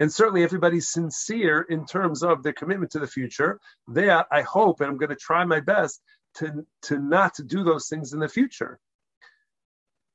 and 0.00 0.10
certainly 0.10 0.42
everybody's 0.42 0.88
sincere 0.88 1.60
in 1.60 1.84
terms 1.84 2.22
of 2.22 2.42
their 2.42 2.54
commitment 2.54 2.92
to 2.92 2.98
the 2.98 3.06
future. 3.06 3.60
That 3.88 4.26
I 4.32 4.40
hope, 4.40 4.80
and 4.80 4.88
I'm 4.88 4.96
going 4.96 5.10
to 5.10 5.16
try 5.16 5.44
my 5.44 5.60
best 5.60 6.00
to, 6.36 6.66
to 6.82 6.98
not 6.98 7.36
do 7.46 7.64
those 7.64 7.88
things 7.88 8.12
in 8.12 8.20
the 8.20 8.28
future. 8.28 8.78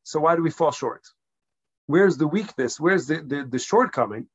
So 0.03 0.19
why 0.19 0.35
do 0.35 0.43
we 0.43 0.51
fall 0.51 0.71
short? 0.71 1.03
Where's 1.87 2.17
the 2.17 2.27
weakness? 2.27 2.79
Where's 2.79 3.07
the, 3.07 3.17
the, 3.17 3.47
the 3.49 3.59
shortcoming? 3.59 4.27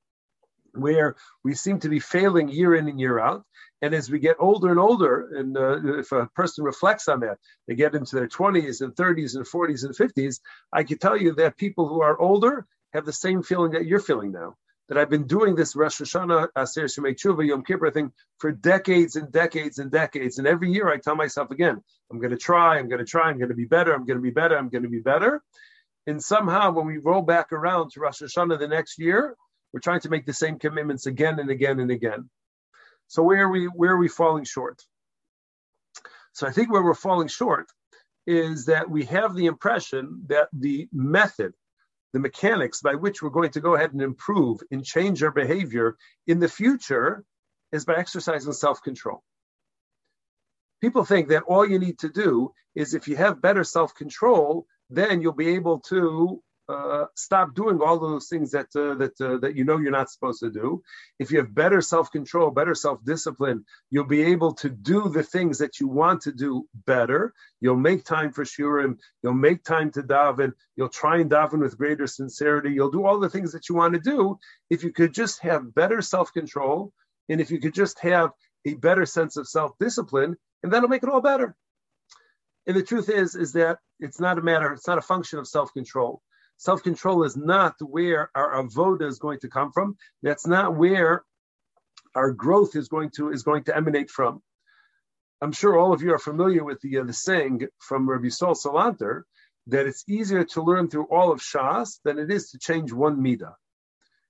Where 0.73 1.17
we 1.43 1.55
seem 1.55 1.81
to 1.81 1.89
be 1.89 1.99
failing 1.99 2.49
year 2.49 2.75
in 2.77 2.89
and 2.89 3.01
year 3.01 3.19
out. 3.19 3.45
And 3.83 3.95
as 3.95 4.11
we 4.11 4.19
get 4.19 4.37
older 4.39 4.71
and 4.71 4.79
older, 4.79 5.37
and 5.37 5.57
uh, 5.57 5.99
if 5.99 6.13
a 6.13 6.27
person 6.35 6.65
reflects 6.65 7.09
on 7.09 7.21
that, 7.21 7.39
they 7.67 7.75
get 7.75 7.95
into 7.95 8.15
their 8.15 8.29
20s 8.29 8.83
and 8.83 8.95
30s 8.95 9.35
and 9.35 9.47
40s 9.47 9.85
and 9.85 9.97
50s, 9.97 10.41
I 10.73 10.85
can 10.85 10.99
tell 10.99 11.17
you 11.17 11.35
that 11.37 11.57
people 11.57 11.89
who 11.89 12.03
are 12.03 12.21
older 12.21 12.67
have 12.93 13.07
the 13.07 13.13
same 13.13 13.43
feeling 13.43 13.73
that 13.73 13.87
you're 13.87 14.01
feeling 14.01 14.33
now 14.33 14.57
that 14.91 14.99
I've 14.99 15.09
been 15.09 15.29
doing 15.29 15.55
this 15.55 15.77
Rosh 15.77 16.01
Hashanah, 16.01 16.49
uh, 16.57 16.63
Aseres 16.63 16.99
Yemei 16.99 17.15
Tshuva, 17.15 17.47
Yom 17.47 17.63
Kippur 17.63 17.93
thing 17.93 18.13
for 18.39 18.51
decades 18.51 19.15
and 19.15 19.31
decades 19.31 19.79
and 19.79 19.89
decades. 19.89 20.39
And 20.39 20.49
every 20.49 20.73
year 20.73 20.91
I 20.91 20.99
tell 20.99 21.15
myself 21.15 21.53
again, 21.53 21.81
I'm 22.11 22.19
going 22.19 22.33
to 22.33 22.37
try, 22.37 22.77
I'm 22.77 22.89
going 22.89 22.99
to 22.99 23.05
try, 23.05 23.31
I'm 23.31 23.39
going 23.39 23.51
to 23.51 23.55
be 23.55 23.67
better, 23.67 23.95
I'm 23.95 24.05
going 24.05 24.19
to 24.19 24.23
be 24.23 24.33
better, 24.33 24.59
I'm 24.59 24.69
going 24.69 24.83
to 24.83 24.89
be 24.89 24.99
better. 24.99 25.43
And 26.09 26.21
somehow 26.21 26.73
when 26.73 26.87
we 26.87 26.99
roll 26.99 27.23
back 27.23 27.53
around 27.53 27.93
to 27.93 28.01
Rosh 28.01 28.21
Hashanah 28.21 28.59
the 28.59 28.67
next 28.67 28.99
year, 28.99 29.37
we're 29.73 29.79
trying 29.79 30.01
to 30.01 30.09
make 30.09 30.27
the 30.27 30.33
same 30.33 30.59
commitments 30.59 31.07
again 31.07 31.39
and 31.39 31.51
again 31.51 31.79
and 31.79 31.93
again. 31.93 32.29
So 33.07 33.23
where 33.23 33.45
are 33.45 33.49
we 33.49 33.67
where 33.67 33.93
are 33.93 33.99
we 33.99 34.09
falling 34.09 34.45
short? 34.45 34.83
So 36.33 36.49
I 36.49 36.51
think 36.51 36.73
where 36.73 36.83
we're 36.83 36.95
falling 36.95 37.29
short 37.29 37.67
is 38.27 38.65
that 38.65 38.91
we 38.91 39.05
have 39.05 39.37
the 39.37 39.47
impression 39.47 40.25
that 40.27 40.49
the 40.53 40.89
method 40.93 41.53
the 42.13 42.19
mechanics 42.21 42.81
by 42.81 42.95
which 42.95 43.23
we're 43.23 43.31
going 43.31 43.51
to 43.51 43.61
go 43.61 43.75
ahead 43.75 43.93
and 43.93 44.03
improve 44.03 44.61
and 44.71 44.85
change 44.85 45.23
our 45.23 45.31
behavior 45.31 45.97
in 46.27 46.41
the 46.41 46.49
future 46.49 47.25
is 47.73 47.85
by 47.85 47.97
exercising 47.97 48.53
self 48.53 48.83
control. 48.83 49.23
People 50.81 51.05
think 51.05 51.29
that 51.29 51.45
all 51.45 51.69
you 51.69 51.79
need 51.79 51.99
to 52.01 52.09
do 52.09 52.53
is 52.75 52.95
if 52.95 53.07
you 53.07 53.17
have 53.17 53.43
better 53.43 53.65
self 53.65 53.95
control, 53.95 54.67
then 54.89 55.21
you'll 55.21 55.33
be 55.33 55.55
able 55.55 55.81
to 55.81 56.43
uh, 56.71 57.07
stop 57.15 57.55
doing 57.55 57.81
all 57.81 57.99
those 57.99 58.29
things 58.29 58.53
that 58.53 58.67
uh, 58.77 58.95
that 58.95 59.21
uh, 59.21 59.39
that 59.39 59.57
you 59.57 59.65
know 59.65 59.79
you're 59.79 59.91
not 59.91 60.11
supposed 60.11 60.41
to 60.41 60.51
do. 60.51 60.83
If 61.19 61.31
you 61.31 61.39
have 61.39 61.55
better 61.55 61.81
self 61.81 62.11
control, 62.11 62.51
better 62.51 62.75
self 62.75 63.05
discipline, 63.05 63.65
you'll 63.91 64.05
be 64.05 64.23
able 64.23 64.55
to 64.55 64.71
do 64.71 65.09
the 65.09 65.23
things 65.23 65.59
that 65.59 65.81
you 65.81 65.89
want 65.89 66.23
to 66.23 66.33
do 66.33 66.67
better. 66.87 67.33
You'll 67.61 67.77
make 67.77 68.05
time 68.05 68.33
for 68.33 68.45
shiurim. 68.45 68.99
You'll 69.23 69.35
make 69.35 69.65
time 69.65 69.91
to 69.93 70.03
daven. 70.03 70.53
You'll 70.77 70.89
try 70.89 71.19
and 71.19 71.31
daven 71.31 71.61
with 71.61 71.79
greater 71.79 72.07
sincerity. 72.07 72.71
You'll 72.71 72.91
do 72.91 73.05
all 73.05 73.19
the 73.19 73.31
things 73.31 73.53
that 73.53 73.69
you 73.69 73.75
want 73.75 73.95
to 73.95 74.01
do 74.01 74.39
if 74.71 74.85
you 74.85 74.93
could 74.93 75.13
just 75.13 75.41
have 75.43 75.75
better 75.75 76.01
self 76.01 76.33
control 76.33 76.93
and 77.29 77.41
if 77.41 77.51
you 77.51 77.61
could 77.61 77.75
just 77.75 77.99
have 78.01 78.31
a 78.67 78.75
better 78.75 79.07
sense 79.07 79.37
of 79.37 79.49
self 79.49 79.73
discipline, 79.79 80.37
and 80.63 80.73
that'll 80.73 80.89
make 80.89 81.03
it 81.03 81.09
all 81.09 81.21
better. 81.21 81.57
And 82.67 82.77
the 82.77 82.83
truth 82.83 83.09
is, 83.09 83.35
is 83.35 83.53
that 83.55 83.79
it's 83.99 84.21
not 84.21 84.39
a 84.39 84.43
matter, 84.43 84.73
it's 84.73 84.87
not 84.87 84.99
a 84.99 85.03
function 85.03 85.39
of 85.39 85.49
self 85.49 85.73
control. 85.73 86.23
Self 86.61 86.83
control 86.83 87.25
is 87.25 87.39
not 87.39 87.77
where 87.81 88.31
our 88.35 88.63
avoda 88.63 89.09
is 89.09 89.19
going 89.19 89.41
to 89.41 89.49
come 89.49 89.73
from. 89.73 89.97
That's 90.23 90.47
not 90.47 90.77
where 90.77 91.25
our 92.15 92.33
growth 92.33 92.77
is 92.77 92.89
going 92.89 93.13
to 93.17 93.31
is 93.31 93.45
going 93.45 93.65
to 93.65 93.75
emanate 93.75 94.11
from. 94.11 94.43
I'm 95.41 95.53
sure 95.53 95.79
all 95.79 95.95
of 95.95 96.03
you 96.03 96.13
are 96.13 96.19
familiar 96.19 96.63
with 96.63 96.79
the 96.83 96.99
uh, 96.99 97.05
the 97.05 97.15
saying 97.15 97.69
from 97.79 98.07
Rabbi 98.07 98.29
Sol 98.29 98.55
Salanter 98.55 99.23
that 99.69 99.87
it's 99.87 100.05
easier 100.07 100.45
to 100.53 100.63
learn 100.63 100.91
through 100.91 101.07
all 101.07 101.33
of 101.33 101.41
Shas 101.41 101.99
than 102.05 102.19
it 102.19 102.31
is 102.31 102.51
to 102.51 102.59
change 102.59 102.93
one 102.93 103.17
midah. 103.23 103.55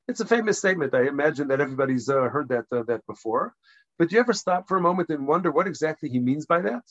It's 0.07 0.21
a 0.21 0.25
famous 0.25 0.59
statement. 0.59 0.95
I 0.95 1.09
imagine 1.09 1.49
that 1.49 1.61
everybody's 1.61 2.09
uh, 2.09 2.29
heard 2.29 2.51
that 2.51 2.67
uh, 2.71 2.85
that 2.85 3.05
before. 3.09 3.55
But 3.99 4.09
do 4.09 4.15
you 4.15 4.21
ever 4.21 4.35
stop 4.35 4.69
for 4.69 4.77
a 4.77 4.81
moment 4.81 5.09
and 5.11 5.27
wonder 5.27 5.51
what 5.51 5.67
exactly 5.67 6.09
he 6.09 6.21
means 6.21 6.47
by 6.47 6.61
that? 6.61 6.85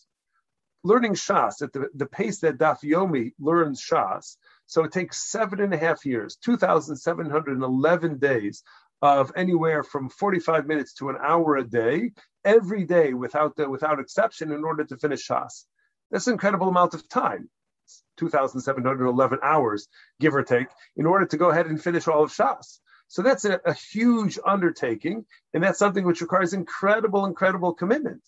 Learning 0.83 1.13
Shas 1.13 1.62
at 1.62 1.74
the, 1.74 1.89
the 1.93 2.05
pace 2.05 2.39
that 2.39 2.57
Daf 2.57 2.83
Yomi 2.83 3.33
learns 3.39 3.83
Shas 3.83 4.38
so 4.69 4.83
it 4.83 4.91
takes 4.91 5.31
seven 5.31 5.62
and 5.62 5.74
a 5.74 5.77
half 5.77 6.05
years, 6.05 6.38
2,711 6.45 8.19
days 8.19 8.63
of 9.01 9.31
anywhere 9.36 9.81
from 9.81 10.09
45 10.09 10.67
minutes 10.67 10.93
to 10.93 11.09
an 11.09 11.15
hour 11.19 11.57
a 11.57 11.63
day 11.63 12.12
every 12.45 12.86
day 12.86 13.15
without 13.15 13.55
the, 13.55 13.67
without 13.67 14.00
exception 14.00 14.51
in 14.51 14.63
order 14.63 14.83
to 14.83 14.98
finish 14.98 15.27
Shas. 15.27 15.65
That's 16.12 16.27
an 16.27 16.33
incredible 16.33 16.69
amount 16.69 16.93
of 16.93 17.09
time. 17.09 17.50
2,711 18.17 19.39
hours, 19.41 19.88
give 20.19 20.36
or 20.36 20.43
take, 20.43 20.67
in 20.95 21.07
order 21.07 21.25
to 21.25 21.38
go 21.38 21.50
ahead 21.50 21.65
and 21.65 21.81
finish 21.81 22.07
all 22.07 22.24
of 22.24 22.31
Shas. 22.31 22.77
So 23.07 23.24
that's 23.24 23.45
a, 23.45 23.59
a 23.65 23.74
huge 23.74 24.38
undertaking, 24.45 25.25
and 25.51 25.63
that's 25.63 25.79
something 25.79 26.05
which 26.05 26.21
requires 26.21 26.53
incredible, 26.53 27.25
incredible 27.25 27.74
commitment. 27.74 28.21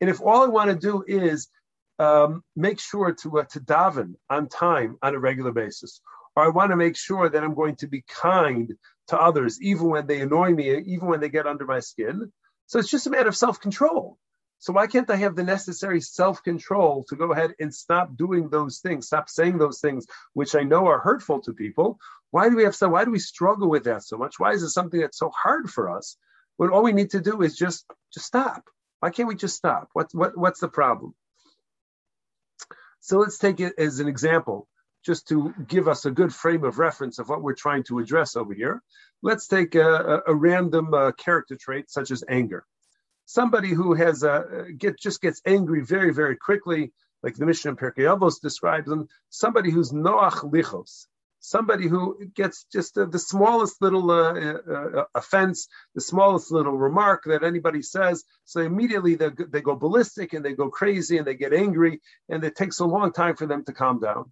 And 0.00 0.08
if 0.08 0.20
all 0.20 0.44
I 0.44 0.46
want 0.46 0.70
to 0.70 0.76
do 0.76 1.02
is 1.04 1.48
um, 2.00 2.42
make 2.56 2.80
sure 2.80 3.12
to 3.12 3.40
uh, 3.40 3.44
to 3.52 3.60
daven 3.60 4.14
on 4.30 4.48
time 4.48 4.96
on 5.02 5.14
a 5.14 5.18
regular 5.18 5.52
basis, 5.52 6.00
or 6.34 6.44
I 6.44 6.48
want 6.48 6.70
to 6.70 6.76
make 6.76 6.96
sure 6.96 7.28
that 7.28 7.44
I'm 7.44 7.54
going 7.54 7.76
to 7.76 7.88
be 7.88 8.02
kind 8.08 8.72
to 9.08 9.20
others, 9.20 9.60
even 9.60 9.90
when 9.90 10.06
they 10.06 10.20
annoy 10.20 10.50
me, 10.50 10.76
even 10.78 11.08
when 11.08 11.20
they 11.20 11.28
get 11.28 11.46
under 11.46 11.66
my 11.66 11.80
skin. 11.80 12.32
So 12.66 12.78
it's 12.78 12.90
just 12.90 13.06
a 13.06 13.10
matter 13.10 13.28
of 13.28 13.36
self 13.36 13.60
control. 13.60 14.16
So 14.60 14.74
why 14.74 14.86
can't 14.86 15.08
I 15.08 15.16
have 15.16 15.36
the 15.36 15.42
necessary 15.42 16.02
self-control 16.02 17.06
to 17.08 17.16
go 17.16 17.32
ahead 17.32 17.54
and 17.58 17.74
stop 17.74 18.14
doing 18.14 18.50
those 18.50 18.80
things, 18.80 19.06
stop 19.06 19.30
saying 19.30 19.56
those 19.56 19.80
things 19.80 20.06
which 20.34 20.54
I 20.54 20.64
know 20.64 20.86
are 20.86 20.98
hurtful 21.00 21.40
to 21.42 21.54
people? 21.54 21.98
Why 22.30 22.50
do 22.50 22.56
we 22.56 22.64
have 22.64 22.76
so 22.76 22.90
why 22.90 23.04
do 23.04 23.10
we 23.10 23.18
struggle 23.18 23.70
with 23.70 23.84
that 23.84 24.04
so 24.04 24.18
much? 24.18 24.38
Why 24.38 24.52
is 24.52 24.62
it 24.62 24.70
something 24.70 25.00
that's 25.00 25.18
so 25.18 25.30
hard 25.30 25.70
for 25.70 25.90
us? 25.96 26.16
When 26.58 26.70
all 26.70 26.82
we 26.82 26.92
need 26.92 27.10
to 27.10 27.22
do 27.22 27.40
is 27.42 27.56
just 27.56 27.86
just 28.12 28.26
stop. 28.26 28.64
Why 29.00 29.10
can't 29.10 29.28
we 29.28 29.34
just 29.34 29.56
stop? 29.56 29.88
What, 29.94 30.08
what 30.12 30.36
what's 30.36 30.60
the 30.60 30.68
problem? 30.68 31.14
So 33.00 33.18
let's 33.18 33.38
take 33.38 33.60
it 33.60 33.74
as 33.78 34.00
an 34.00 34.08
example, 34.08 34.68
just 35.04 35.28
to 35.28 35.54
give 35.66 35.88
us 35.88 36.04
a 36.04 36.10
good 36.10 36.34
frame 36.34 36.64
of 36.64 36.78
reference 36.78 37.18
of 37.18 37.28
what 37.28 37.42
we're 37.42 37.54
trying 37.54 37.84
to 37.84 37.98
address 37.98 38.36
over 38.36 38.54
here. 38.54 38.82
Let's 39.22 39.46
take 39.46 39.74
a, 39.74 40.22
a, 40.26 40.32
a 40.32 40.34
random 40.34 40.94
uh, 40.94 41.12
character 41.12 41.56
trait 41.56 41.90
such 41.90 42.10
as 42.10 42.24
anger 42.28 42.64
somebody 43.30 43.68
who 43.68 43.94
has 43.94 44.24
a 44.24 44.66
get 44.76 44.98
just 44.98 45.22
gets 45.22 45.40
angry 45.46 45.82
very 45.84 46.12
very 46.12 46.36
quickly, 46.36 46.92
like 47.22 47.36
the 47.36 47.46
Mishnah 47.46 47.70
in 47.70 47.76
Pirkei 47.76 48.06
Avos 48.12 48.40
describes 48.40 48.88
them, 48.88 49.06
somebody 49.28 49.70
who's 49.70 49.92
noach 49.92 50.38
lichos, 50.52 51.06
somebody 51.40 51.88
who 51.88 52.18
gets 52.34 52.64
just 52.72 52.96
uh, 52.96 53.06
the 53.06 53.18
smallest 53.18 53.82
little 53.82 54.10
uh, 54.10 54.32
uh, 54.32 55.04
offense, 55.14 55.68
the 55.94 56.00
smallest 56.00 56.52
little 56.52 56.76
remark 56.76 57.24
that 57.24 57.42
anybody 57.42 57.82
says, 57.82 58.24
so 58.44 58.60
immediately 58.60 59.16
they, 59.16 59.30
they 59.48 59.60
go 59.60 59.74
ballistic 59.74 60.32
and 60.34 60.44
they 60.44 60.52
go 60.52 60.70
crazy 60.70 61.18
and 61.18 61.26
they 61.26 61.34
get 61.34 61.52
angry, 61.52 62.00
and 62.28 62.44
it 62.44 62.54
takes 62.54 62.78
a 62.78 62.84
long 62.84 63.12
time 63.12 63.36
for 63.36 63.46
them 63.46 63.64
to 63.64 63.72
calm 63.72 63.98
down. 63.98 64.30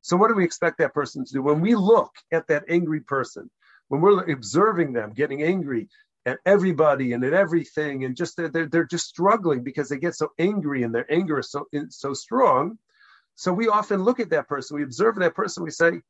So, 0.00 0.16
what 0.16 0.28
do 0.28 0.34
we 0.34 0.44
expect 0.44 0.78
that 0.78 0.94
person 0.94 1.24
to 1.24 1.32
do? 1.32 1.42
When 1.42 1.60
we 1.60 1.74
look 1.74 2.12
at 2.32 2.48
that 2.48 2.64
angry 2.68 3.00
person, 3.00 3.50
when 3.88 4.00
we're 4.00 4.30
observing 4.30 4.92
them 4.92 5.12
getting 5.12 5.42
angry, 5.42 5.88
at 6.26 6.38
everybody 6.46 7.12
and 7.12 7.22
at 7.24 7.34
everything, 7.34 8.04
and 8.04 8.16
just 8.16 8.36
they're, 8.36 8.66
they're 8.66 8.86
just 8.86 9.06
struggling 9.06 9.62
because 9.62 9.88
they 9.88 9.98
get 9.98 10.14
so 10.14 10.30
angry 10.38 10.82
and 10.82 10.94
their 10.94 11.10
anger 11.12 11.38
is 11.38 11.50
so 11.50 11.66
so 11.90 12.14
strong. 12.14 12.78
So 13.36 13.52
we 13.52 13.68
often 13.68 14.02
look 14.02 14.20
at 14.20 14.30
that 14.30 14.48
person, 14.48 14.76
we 14.76 14.82
observe 14.82 15.16
that 15.16 15.34
person, 15.34 15.64
we 15.64 15.70
say, 15.70 16.00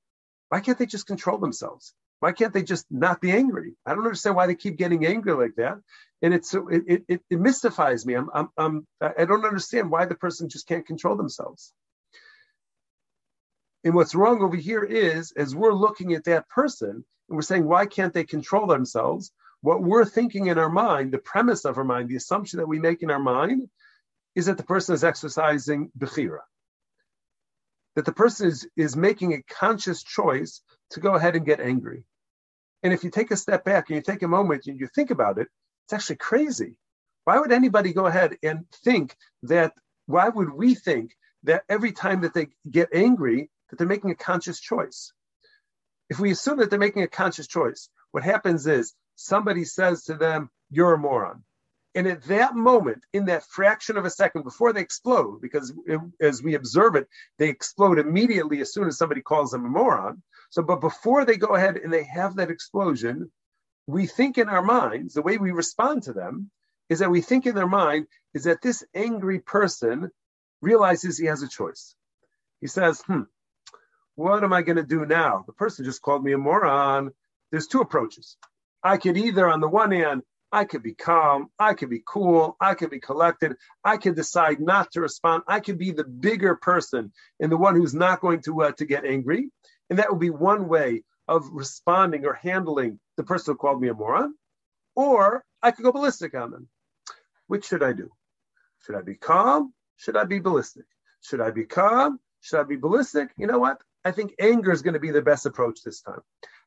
why 0.48 0.60
can't 0.60 0.78
they 0.78 0.86
just 0.86 1.06
control 1.06 1.38
themselves? 1.38 1.94
Why 2.20 2.32
can't 2.32 2.52
they 2.52 2.62
just 2.62 2.86
not 2.90 3.20
be 3.20 3.32
angry? 3.32 3.74
I 3.84 3.94
don't 3.94 4.04
understand 4.04 4.36
why 4.36 4.46
they 4.46 4.54
keep 4.54 4.76
getting 4.76 5.04
angry 5.04 5.32
like 5.32 5.54
that. 5.56 5.78
And 6.22 6.32
it's 6.32 6.54
it, 6.54 7.04
it, 7.08 7.22
it 7.28 7.40
mystifies 7.40 8.06
me. 8.06 8.14
I'm, 8.14 8.30
I'm, 8.32 8.48
I'm 8.56 8.86
I 9.00 9.24
don't 9.24 9.44
understand 9.44 9.90
why 9.90 10.06
the 10.06 10.14
person 10.14 10.48
just 10.48 10.66
can't 10.66 10.86
control 10.86 11.16
themselves. 11.16 11.72
And 13.84 13.94
what's 13.94 14.14
wrong 14.14 14.42
over 14.42 14.56
here 14.56 14.82
is, 14.82 15.32
as 15.32 15.54
we're 15.54 15.74
looking 15.74 16.14
at 16.14 16.24
that 16.24 16.48
person 16.48 16.90
and 16.90 17.04
we're 17.28 17.42
saying, 17.42 17.66
why 17.66 17.84
can't 17.84 18.14
they 18.14 18.24
control 18.24 18.66
themselves? 18.66 19.32
what 19.64 19.82
we're 19.82 20.04
thinking 20.04 20.48
in 20.48 20.58
our 20.58 20.68
mind, 20.68 21.10
the 21.10 21.16
premise 21.16 21.64
of 21.64 21.78
our 21.78 21.84
mind, 21.84 22.10
the 22.10 22.16
assumption 22.16 22.58
that 22.58 22.68
we 22.68 22.78
make 22.78 23.02
in 23.02 23.10
our 23.10 23.18
mind, 23.18 23.70
is 24.34 24.44
that 24.44 24.58
the 24.58 24.62
person 24.62 24.94
is 24.94 25.02
exercising 25.02 25.90
bechira. 25.98 26.40
That 27.96 28.04
the 28.04 28.12
person 28.12 28.48
is, 28.48 28.68
is 28.76 28.96
making 28.96 29.34
a 29.34 29.42
conscious 29.42 30.02
choice 30.02 30.62
to 30.90 31.00
go 31.00 31.14
ahead 31.14 31.36
and 31.36 31.46
get 31.46 31.60
angry. 31.60 32.04
And 32.82 32.92
if 32.92 33.04
you 33.04 33.10
take 33.10 33.30
a 33.30 33.36
step 33.36 33.64
back 33.64 33.88
and 33.88 33.96
you 33.96 34.02
take 34.02 34.22
a 34.22 34.28
moment 34.28 34.66
and 34.66 34.78
you 34.78 34.88
think 34.88 35.10
about 35.10 35.38
it, 35.38 35.48
it's 35.84 35.92
actually 35.92 36.16
crazy. 36.16 36.76
Why 37.24 37.38
would 37.38 37.52
anybody 37.52 37.92
go 37.92 38.06
ahead 38.06 38.36
and 38.42 38.66
think 38.84 39.16
that, 39.44 39.72
why 40.06 40.28
would 40.28 40.52
we 40.52 40.74
think 40.74 41.16
that 41.44 41.64
every 41.68 41.92
time 41.92 42.22
that 42.22 42.34
they 42.34 42.48
get 42.70 42.90
angry, 42.92 43.50
that 43.70 43.78
they're 43.78 43.88
making 43.88 44.10
a 44.10 44.16
conscious 44.16 44.60
choice? 44.60 45.12
If 46.10 46.20
we 46.20 46.30
assume 46.30 46.58
that 46.58 46.68
they're 46.68 46.78
making 46.78 47.02
a 47.02 47.08
conscious 47.08 47.46
choice, 47.46 47.88
what 48.10 48.22
happens 48.22 48.66
is 48.66 48.92
somebody 49.14 49.64
says 49.64 50.04
to 50.04 50.14
them, 50.14 50.50
You're 50.70 50.94
a 50.94 50.98
moron. 50.98 51.44
And 51.94 52.08
at 52.08 52.24
that 52.24 52.56
moment, 52.56 53.04
in 53.12 53.26
that 53.26 53.44
fraction 53.44 53.96
of 53.96 54.04
a 54.04 54.10
second 54.10 54.42
before 54.42 54.72
they 54.72 54.80
explode, 54.80 55.40
because 55.40 55.72
it, 55.86 56.00
as 56.20 56.42
we 56.42 56.54
observe 56.54 56.96
it, 56.96 57.08
they 57.38 57.48
explode 57.48 57.98
immediately 57.98 58.60
as 58.60 58.72
soon 58.72 58.88
as 58.88 58.98
somebody 58.98 59.22
calls 59.22 59.52
them 59.52 59.64
a 59.64 59.68
moron. 59.68 60.22
So, 60.50 60.62
but 60.62 60.80
before 60.80 61.24
they 61.24 61.36
go 61.36 61.54
ahead 61.54 61.76
and 61.76 61.92
they 61.92 62.04
have 62.04 62.36
that 62.36 62.50
explosion, 62.50 63.30
we 63.86 64.06
think 64.06 64.38
in 64.38 64.48
our 64.48 64.62
minds, 64.62 65.14
the 65.14 65.22
way 65.22 65.36
we 65.36 65.52
respond 65.52 66.04
to 66.04 66.12
them 66.12 66.50
is 66.88 66.98
that 66.98 67.10
we 67.10 67.20
think 67.20 67.46
in 67.46 67.54
their 67.54 67.68
mind 67.68 68.06
is 68.34 68.44
that 68.44 68.62
this 68.62 68.84
angry 68.94 69.38
person 69.38 70.10
realizes 70.60 71.16
he 71.16 71.26
has 71.26 71.42
a 71.42 71.48
choice. 71.48 71.94
He 72.60 72.66
says, 72.66 73.00
hmm, 73.02 73.22
what 74.16 74.42
am 74.42 74.52
I 74.52 74.62
going 74.62 74.76
to 74.76 74.82
do 74.82 75.06
now? 75.06 75.44
The 75.46 75.52
person 75.52 75.84
just 75.84 76.02
called 76.02 76.24
me 76.24 76.32
a 76.32 76.38
moron. 76.38 77.12
There's 77.50 77.66
two 77.66 77.80
approaches. 77.80 78.36
I 78.82 78.96
could 78.96 79.16
either, 79.16 79.48
on 79.48 79.60
the 79.60 79.68
one 79.68 79.92
hand, 79.92 80.22
I 80.54 80.64
could 80.64 80.84
be 80.84 80.94
calm, 80.94 81.50
I 81.58 81.74
could 81.74 81.90
be 81.90 82.04
cool, 82.06 82.56
I 82.60 82.74
could 82.74 82.90
be 82.90 83.00
collected, 83.00 83.56
I 83.82 83.96
could 83.96 84.14
decide 84.14 84.60
not 84.60 84.92
to 84.92 85.00
respond, 85.00 85.42
I 85.48 85.58
could 85.58 85.78
be 85.78 85.90
the 85.90 86.04
bigger 86.04 86.54
person 86.54 87.10
and 87.40 87.50
the 87.50 87.56
one 87.56 87.74
who's 87.74 87.92
not 87.92 88.20
going 88.20 88.40
to 88.42 88.62
uh, 88.62 88.70
to 88.78 88.84
get 88.84 89.04
angry, 89.04 89.50
and 89.90 89.98
that 89.98 90.12
would 90.12 90.20
be 90.20 90.30
one 90.30 90.68
way 90.68 91.02
of 91.26 91.48
responding 91.50 92.24
or 92.24 92.34
handling 92.34 93.00
the 93.16 93.24
person 93.24 93.52
who 93.52 93.58
called 93.58 93.80
me 93.80 93.88
a 93.88 93.94
moron, 93.94 94.32
or 94.94 95.44
I 95.60 95.72
could 95.72 95.82
go 95.82 95.90
ballistic 95.90 96.36
on 96.36 96.52
them. 96.52 96.68
Which 97.48 97.66
should 97.66 97.82
I 97.82 97.92
do? 97.92 98.12
Should 98.86 98.94
I 98.94 99.02
be 99.02 99.16
calm? 99.16 99.74
Should 99.96 100.16
I 100.16 100.22
be 100.22 100.38
ballistic? 100.38 100.84
Should 101.20 101.40
I 101.40 101.50
be 101.50 101.64
calm? 101.64 102.20
Should 102.42 102.60
I 102.60 102.62
be 102.62 102.76
ballistic? 102.76 103.30
You 103.36 103.48
know 103.48 103.58
what? 103.58 103.82
I 104.04 104.12
think 104.12 104.34
anger 104.38 104.70
is 104.70 104.82
going 104.82 104.94
to 104.94 105.00
be 105.00 105.10
the 105.10 105.20
best 105.20 105.46
approach 105.46 105.82
this 105.82 106.00
time. 106.00 106.20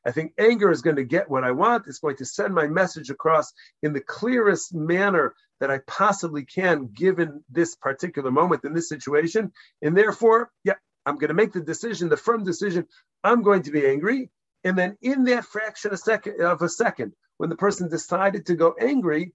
I 0.06 0.12
think 0.12 0.32
anger 0.38 0.70
is 0.70 0.82
going 0.82 0.96
to 0.96 1.04
get 1.04 1.28
what 1.28 1.44
I 1.44 1.50
want. 1.50 1.86
It's 1.86 1.98
going 1.98 2.16
to 2.16 2.24
send 2.24 2.54
my 2.54 2.66
message 2.66 3.10
across 3.10 3.52
in 3.82 3.92
the 3.92 4.00
clearest 4.00 4.74
manner 4.74 5.34
that 5.60 5.70
I 5.70 5.80
possibly 5.86 6.44
can, 6.44 6.90
given 6.94 7.42
this 7.50 7.74
particular 7.74 8.30
moment 8.30 8.64
in 8.64 8.74
this 8.74 8.88
situation. 8.88 9.52
And 9.82 9.96
therefore, 9.96 10.50
yeah, 10.64 10.74
I'm 11.04 11.16
going 11.16 11.28
to 11.28 11.34
make 11.34 11.52
the 11.52 11.60
decision, 11.60 12.08
the 12.08 12.16
firm 12.16 12.44
decision. 12.44 12.86
I'm 13.24 13.42
going 13.42 13.62
to 13.62 13.70
be 13.70 13.86
angry. 13.86 14.30
And 14.64 14.78
then 14.78 14.96
in 15.02 15.24
that 15.24 15.44
fraction 15.44 15.92
of, 15.92 15.98
second, 15.98 16.40
of 16.40 16.62
a 16.62 16.68
second, 16.68 17.12
when 17.38 17.50
the 17.50 17.56
person 17.56 17.88
decided 17.88 18.46
to 18.46 18.54
go 18.54 18.74
angry, 18.80 19.32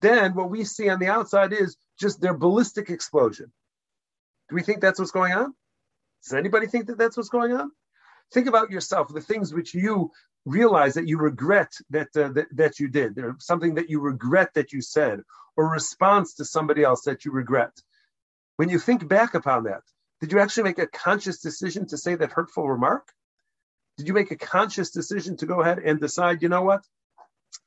then 0.00 0.34
what 0.34 0.50
we 0.50 0.64
see 0.64 0.88
on 0.88 1.00
the 1.00 1.08
outside 1.08 1.52
is 1.52 1.76
just 1.98 2.20
their 2.20 2.34
ballistic 2.34 2.88
explosion. 2.90 3.52
Do 4.48 4.54
we 4.54 4.62
think 4.62 4.80
that's 4.80 4.98
what's 4.98 5.10
going 5.10 5.32
on? 5.32 5.54
Does 6.24 6.34
anybody 6.34 6.66
think 6.66 6.86
that 6.86 6.98
that's 6.98 7.16
what's 7.16 7.28
going 7.28 7.52
on? 7.52 7.70
Think 8.32 8.46
about 8.46 8.70
yourself, 8.70 9.12
the 9.12 9.20
things 9.20 9.54
which 9.54 9.74
you 9.74 10.10
realize 10.44 10.94
that 10.94 11.08
you 11.08 11.18
regret 11.18 11.72
that, 11.90 12.08
uh, 12.16 12.28
that, 12.28 12.46
that 12.52 12.78
you 12.78 12.88
did, 12.88 13.18
or 13.18 13.36
something 13.38 13.74
that 13.74 13.90
you 13.90 14.00
regret 14.00 14.54
that 14.54 14.72
you 14.72 14.80
said, 14.80 15.22
or 15.56 15.70
response 15.70 16.34
to 16.34 16.44
somebody 16.44 16.82
else 16.82 17.02
that 17.02 17.24
you 17.24 17.32
regret. 17.32 17.72
When 18.56 18.68
you 18.68 18.78
think 18.78 19.06
back 19.08 19.34
upon 19.34 19.64
that, 19.64 19.82
did 20.20 20.32
you 20.32 20.40
actually 20.40 20.64
make 20.64 20.78
a 20.78 20.86
conscious 20.86 21.40
decision 21.40 21.86
to 21.88 21.96
say 21.96 22.14
that 22.16 22.32
hurtful 22.32 22.68
remark? 22.68 23.08
Did 23.96 24.08
you 24.08 24.14
make 24.14 24.30
a 24.30 24.36
conscious 24.36 24.90
decision 24.90 25.36
to 25.38 25.46
go 25.46 25.60
ahead 25.60 25.78
and 25.78 26.00
decide, 26.00 26.42
you 26.42 26.48
know 26.48 26.62
what? 26.62 26.84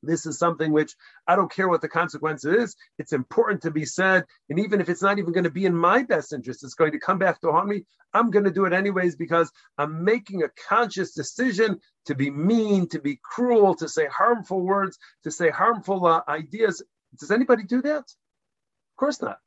This 0.03 0.25
is 0.25 0.39
something 0.39 0.71
which 0.71 0.95
I 1.27 1.35
don't 1.35 1.51
care 1.51 1.69
what 1.69 1.81
the 1.81 1.89
consequence 1.89 2.43
is. 2.43 2.75
It's 2.97 3.13
important 3.13 3.61
to 3.63 3.71
be 3.71 3.85
said. 3.85 4.25
And 4.49 4.59
even 4.59 4.81
if 4.81 4.89
it's 4.89 5.01
not 5.01 5.19
even 5.19 5.31
going 5.31 5.43
to 5.43 5.51
be 5.51 5.65
in 5.65 5.75
my 5.75 6.03
best 6.03 6.33
interest, 6.33 6.63
it's 6.63 6.73
going 6.73 6.93
to 6.93 6.99
come 6.99 7.19
back 7.19 7.39
to 7.41 7.51
haunt 7.51 7.67
me. 7.67 7.85
I'm 8.13 8.31
going 8.31 8.45
to 8.45 8.51
do 8.51 8.65
it 8.65 8.73
anyways 8.73 9.15
because 9.15 9.51
I'm 9.77 10.03
making 10.03 10.43
a 10.43 10.49
conscious 10.67 11.13
decision 11.13 11.79
to 12.05 12.15
be 12.15 12.29
mean, 12.29 12.89
to 12.89 12.99
be 12.99 13.19
cruel, 13.23 13.75
to 13.75 13.87
say 13.87 14.07
harmful 14.07 14.61
words, 14.61 14.97
to 15.23 15.31
say 15.31 15.49
harmful 15.49 16.05
uh, 16.05 16.21
ideas. 16.27 16.83
Does 17.19 17.31
anybody 17.31 17.63
do 17.63 17.81
that? 17.83 17.99
Of 17.99 18.97
course 18.97 19.21
not. 19.21 19.37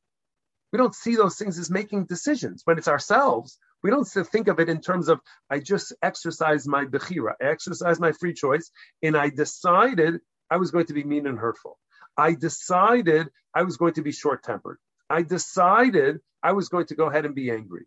We 0.72 0.78
don't 0.78 0.94
see 0.94 1.16
those 1.16 1.36
things 1.36 1.58
as 1.58 1.70
making 1.70 2.06
decisions. 2.06 2.62
When 2.64 2.78
it's 2.78 2.88
ourselves, 2.88 3.58
we 3.84 3.90
don't 3.90 4.06
think 4.06 4.48
of 4.48 4.58
it 4.58 4.70
in 4.70 4.80
terms 4.80 5.08
of 5.08 5.20
I 5.50 5.60
just 5.60 5.92
exercised 6.02 6.66
my 6.66 6.86
bechira, 6.86 7.34
I 7.40 7.50
exercised 7.50 8.00
my 8.00 8.12
free 8.12 8.32
choice, 8.32 8.70
and 9.02 9.14
I 9.14 9.28
decided 9.28 10.20
I 10.50 10.56
was 10.56 10.70
going 10.70 10.86
to 10.86 10.94
be 10.94 11.04
mean 11.04 11.26
and 11.26 11.38
hurtful. 11.38 11.78
I 12.16 12.32
decided 12.32 13.28
I 13.54 13.62
was 13.62 13.76
going 13.76 13.92
to 13.94 14.02
be 14.02 14.10
short 14.10 14.42
tempered. 14.42 14.78
I 15.10 15.20
decided 15.20 16.20
I 16.42 16.52
was 16.52 16.70
going 16.70 16.86
to 16.86 16.94
go 16.94 17.06
ahead 17.06 17.26
and 17.26 17.34
be 17.34 17.50
angry. 17.50 17.84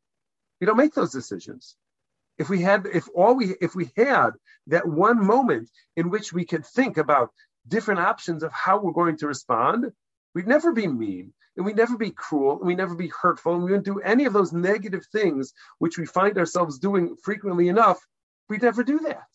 We 0.62 0.68
don't 0.68 0.78
make 0.78 0.94
those 0.94 1.12
decisions. 1.12 1.76
If 2.38 2.48
we 2.48 2.62
had, 2.62 2.86
if 2.86 3.08
all 3.16 3.36
we, 3.36 3.56
if 3.60 3.74
we 3.74 3.92
had 3.98 4.32
that 4.68 4.88
one 4.88 5.26
moment 5.26 5.72
in 5.96 6.12
which 6.12 6.32
we 6.32 6.46
could 6.46 6.66
think 6.66 6.98
about 6.98 7.32
different 7.68 8.02
options 8.02 8.44
of 8.44 8.52
how 8.52 8.80
we're 8.80 8.92
going 8.92 9.18
to 9.18 9.28
respond, 9.28 9.92
We'd 10.38 10.46
never 10.46 10.72
be 10.72 10.86
mean, 10.86 11.34
and 11.56 11.66
we'd 11.66 11.78
never 11.78 11.98
be 11.98 12.12
cruel, 12.12 12.60
and 12.60 12.68
we'd 12.68 12.78
never 12.78 12.94
be 12.94 13.08
hurtful, 13.08 13.56
and 13.56 13.64
we 13.64 13.72
wouldn't 13.72 13.86
do 13.86 14.02
any 14.02 14.26
of 14.26 14.34
those 14.34 14.54
negative 14.54 15.04
things 15.12 15.52
which 15.80 15.98
we 15.98 16.06
find 16.06 16.38
ourselves 16.38 16.78
doing 16.78 17.16
frequently 17.24 17.70
enough. 17.70 17.98
We'd 18.48 18.62
never 18.62 18.84
do 18.84 19.00
that. 19.00 19.26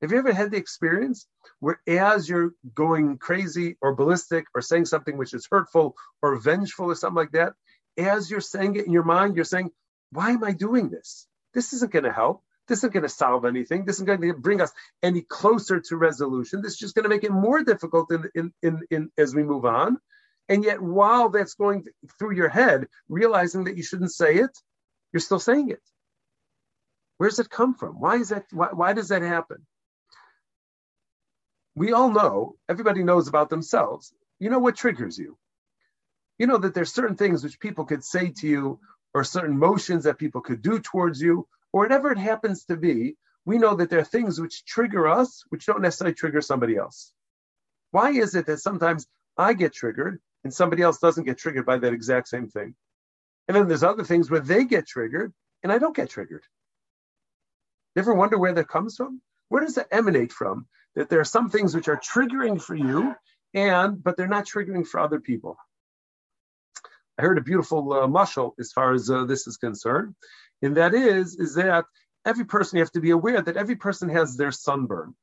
Have 0.00 0.12
you 0.12 0.18
ever 0.18 0.32
had 0.32 0.50
the 0.50 0.56
experience 0.56 1.26
where, 1.60 1.82
as 1.86 2.26
you're 2.26 2.54
going 2.74 3.18
crazy 3.18 3.76
or 3.82 3.94
ballistic 3.94 4.46
or 4.54 4.62
saying 4.62 4.86
something 4.86 5.18
which 5.18 5.34
is 5.34 5.46
hurtful 5.50 5.94
or 6.22 6.40
vengeful 6.40 6.86
or 6.86 6.94
something 6.94 7.14
like 7.14 7.32
that, 7.32 7.52
as 7.98 8.30
you're 8.30 8.40
saying 8.40 8.76
it 8.76 8.86
in 8.86 8.92
your 8.92 9.02
mind, 9.02 9.36
you're 9.36 9.44
saying, 9.44 9.72
Why 10.10 10.30
am 10.30 10.42
I 10.42 10.52
doing 10.52 10.88
this? 10.88 11.26
This 11.52 11.74
isn't 11.74 11.92
going 11.92 12.04
to 12.04 12.12
help. 12.12 12.44
This 12.68 12.78
isn't 12.78 12.92
going 12.92 13.02
to 13.02 13.08
solve 13.08 13.44
anything. 13.44 13.84
This 13.84 13.96
isn't 13.96 14.06
going 14.06 14.20
to 14.20 14.34
bring 14.34 14.60
us 14.60 14.72
any 15.02 15.22
closer 15.22 15.80
to 15.80 15.96
resolution. 15.96 16.62
This 16.62 16.72
is 16.72 16.78
just 16.78 16.94
going 16.94 17.02
to 17.04 17.08
make 17.08 17.24
it 17.24 17.32
more 17.32 17.62
difficult 17.64 18.12
in, 18.12 18.30
in, 18.34 18.52
in, 18.62 18.80
in 18.90 19.10
as 19.18 19.34
we 19.34 19.42
move 19.42 19.64
on. 19.64 19.98
And 20.48 20.64
yet, 20.64 20.80
while 20.80 21.28
that's 21.28 21.54
going 21.54 21.86
through 22.18 22.34
your 22.34 22.48
head, 22.48 22.86
realizing 23.08 23.64
that 23.64 23.76
you 23.76 23.82
shouldn't 23.82 24.12
say 24.12 24.36
it, 24.36 24.56
you're 25.12 25.20
still 25.20 25.38
saying 25.38 25.70
it. 25.70 25.82
Where 27.18 27.28
does 27.28 27.38
it 27.38 27.50
come 27.50 27.74
from? 27.74 28.00
Why 28.00 28.16
is 28.16 28.30
that? 28.30 28.44
Why, 28.50 28.68
why 28.72 28.92
does 28.92 29.08
that 29.08 29.22
happen? 29.22 29.66
We 31.74 31.92
all 31.92 32.10
know, 32.10 32.56
everybody 32.68 33.02
knows 33.02 33.28
about 33.28 33.48
themselves. 33.48 34.12
You 34.38 34.50
know 34.50 34.58
what 34.58 34.76
triggers 34.76 35.18
you. 35.18 35.38
You 36.38 36.46
know 36.46 36.58
that 36.58 36.74
there's 36.74 36.92
certain 36.92 37.16
things 37.16 37.42
which 37.42 37.60
people 37.60 37.84
could 37.84 38.04
say 38.04 38.30
to 38.38 38.46
you, 38.46 38.80
or 39.14 39.24
certain 39.24 39.58
motions 39.58 40.04
that 40.04 40.18
people 40.18 40.40
could 40.40 40.62
do 40.62 40.80
towards 40.80 41.20
you, 41.20 41.46
or 41.72 41.82
whatever 41.82 42.10
it 42.12 42.18
happens 42.18 42.64
to 42.66 42.76
be. 42.76 43.16
We 43.44 43.58
know 43.58 43.74
that 43.74 43.90
there 43.90 43.98
are 43.98 44.04
things 44.04 44.40
which 44.40 44.64
trigger 44.64 45.08
us, 45.08 45.42
which 45.48 45.66
don't 45.66 45.82
necessarily 45.82 46.14
trigger 46.14 46.40
somebody 46.40 46.76
else. 46.76 47.12
Why 47.90 48.10
is 48.10 48.34
it 48.34 48.46
that 48.46 48.60
sometimes 48.60 49.06
I 49.36 49.52
get 49.54 49.72
triggered 49.72 50.20
and 50.44 50.54
somebody 50.54 50.82
else 50.82 50.98
doesn't 50.98 51.24
get 51.24 51.38
triggered 51.38 51.66
by 51.66 51.78
that 51.78 51.92
exact 51.92 52.28
same 52.28 52.48
thing? 52.48 52.74
And 53.48 53.56
then 53.56 53.68
there's 53.68 53.82
other 53.82 54.04
things 54.04 54.30
where 54.30 54.40
they 54.40 54.64
get 54.64 54.86
triggered 54.86 55.32
and 55.62 55.72
I 55.72 55.78
don't 55.78 55.96
get 55.96 56.10
triggered. 56.10 56.44
You 57.94 58.00
ever 58.00 58.14
wonder 58.14 58.38
where 58.38 58.54
that 58.54 58.68
comes 58.68 58.96
from? 58.96 59.20
Where 59.48 59.62
does 59.62 59.74
that 59.74 59.88
emanate 59.90 60.32
from? 60.32 60.66
That 60.94 61.08
there 61.08 61.20
are 61.20 61.24
some 61.24 61.50
things 61.50 61.74
which 61.74 61.88
are 61.88 62.00
triggering 62.00 62.60
for 62.60 62.74
you, 62.74 63.14
and 63.54 64.02
but 64.02 64.16
they're 64.16 64.26
not 64.28 64.46
triggering 64.46 64.86
for 64.86 65.00
other 65.00 65.20
people. 65.20 65.56
I 67.18 67.22
heard 67.22 67.38
a 67.38 67.42
beautiful 67.42 67.92
uh, 67.92 68.06
mushal 68.06 68.52
as 68.58 68.72
far 68.72 68.94
as 68.94 69.10
uh, 69.10 69.24
this 69.24 69.46
is 69.46 69.58
concerned, 69.58 70.14
and 70.62 70.76
that 70.76 70.94
is 70.94 71.36
is 71.36 71.54
that 71.54 71.84
every 72.24 72.44
person 72.44 72.76
you 72.76 72.82
have 72.82 72.92
to 72.92 73.00
be 73.00 73.10
aware 73.10 73.42
that 73.42 73.56
every 73.56 73.76
person 73.76 74.08
has 74.08 74.36
their 74.36 74.52
sunburn. 74.52 75.14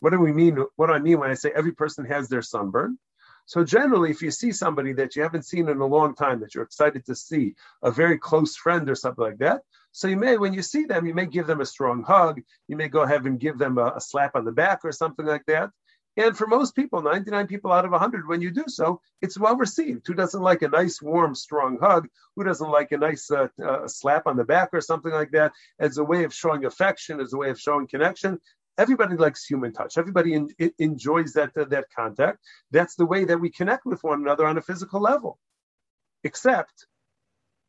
What 0.00 0.10
do 0.10 0.20
we 0.20 0.32
mean? 0.32 0.64
What 0.76 0.86
do 0.86 0.92
I 0.92 1.00
mean 1.00 1.18
when 1.18 1.30
I 1.30 1.34
say 1.34 1.50
every 1.54 1.72
person 1.72 2.04
has 2.04 2.28
their 2.28 2.42
sunburn? 2.42 2.98
So 3.46 3.64
generally, 3.64 4.10
if 4.10 4.22
you 4.22 4.30
see 4.30 4.52
somebody 4.52 4.92
that 4.94 5.16
you 5.16 5.22
haven't 5.22 5.46
seen 5.46 5.68
in 5.68 5.78
a 5.78 5.86
long 5.86 6.14
time, 6.14 6.40
that 6.40 6.54
you're 6.54 6.64
excited 6.64 7.06
to 7.06 7.14
see, 7.14 7.54
a 7.82 7.90
very 7.90 8.18
close 8.18 8.56
friend 8.56 8.88
or 8.90 8.94
something 8.94 9.24
like 9.24 9.38
that, 9.38 9.62
so 9.92 10.06
you 10.06 10.16
may, 10.16 10.36
when 10.36 10.52
you 10.52 10.62
see 10.62 10.84
them, 10.84 11.06
you 11.06 11.14
may 11.14 11.26
give 11.26 11.46
them 11.46 11.60
a 11.60 11.66
strong 11.66 12.02
hug. 12.02 12.40
You 12.68 12.76
may 12.76 12.88
go 12.88 13.00
ahead 13.00 13.24
and 13.24 13.40
give 13.40 13.58
them 13.58 13.78
a, 13.78 13.94
a 13.96 14.00
slap 14.00 14.36
on 14.36 14.44
the 14.44 14.52
back 14.52 14.84
or 14.84 14.92
something 14.92 15.26
like 15.26 15.44
that. 15.46 15.70
And 16.18 16.36
for 16.36 16.48
most 16.48 16.74
people, 16.74 17.00
99 17.00 17.46
people 17.46 17.72
out 17.72 17.84
of 17.84 17.92
100, 17.92 18.26
when 18.26 18.42
you 18.42 18.50
do 18.50 18.64
so, 18.66 19.00
it's 19.22 19.38
well 19.38 19.56
received. 19.56 20.04
Who 20.08 20.14
doesn't 20.14 20.42
like 20.42 20.62
a 20.62 20.68
nice, 20.68 21.00
warm, 21.00 21.36
strong 21.36 21.78
hug? 21.80 22.08
Who 22.34 22.42
doesn't 22.42 22.68
like 22.68 22.90
a 22.90 22.98
nice 22.98 23.30
uh, 23.30 23.46
uh, 23.64 23.86
slap 23.86 24.26
on 24.26 24.36
the 24.36 24.42
back 24.42 24.70
or 24.72 24.80
something 24.80 25.12
like 25.12 25.30
that 25.30 25.52
as 25.78 25.96
a 25.96 26.02
way 26.02 26.24
of 26.24 26.34
showing 26.34 26.64
affection, 26.64 27.20
as 27.20 27.32
a 27.32 27.36
way 27.36 27.50
of 27.50 27.60
showing 27.60 27.86
connection? 27.86 28.40
Everybody 28.76 29.16
likes 29.16 29.46
human 29.46 29.72
touch. 29.72 29.96
Everybody 29.96 30.34
in, 30.34 30.48
enjoys 30.80 31.34
that, 31.34 31.56
uh, 31.56 31.66
that 31.66 31.84
contact. 31.94 32.40
That's 32.72 32.96
the 32.96 33.06
way 33.06 33.24
that 33.24 33.40
we 33.40 33.50
connect 33.50 33.86
with 33.86 34.02
one 34.02 34.20
another 34.20 34.44
on 34.44 34.58
a 34.58 34.62
physical 34.62 35.00
level. 35.00 35.38
Except 36.24 36.86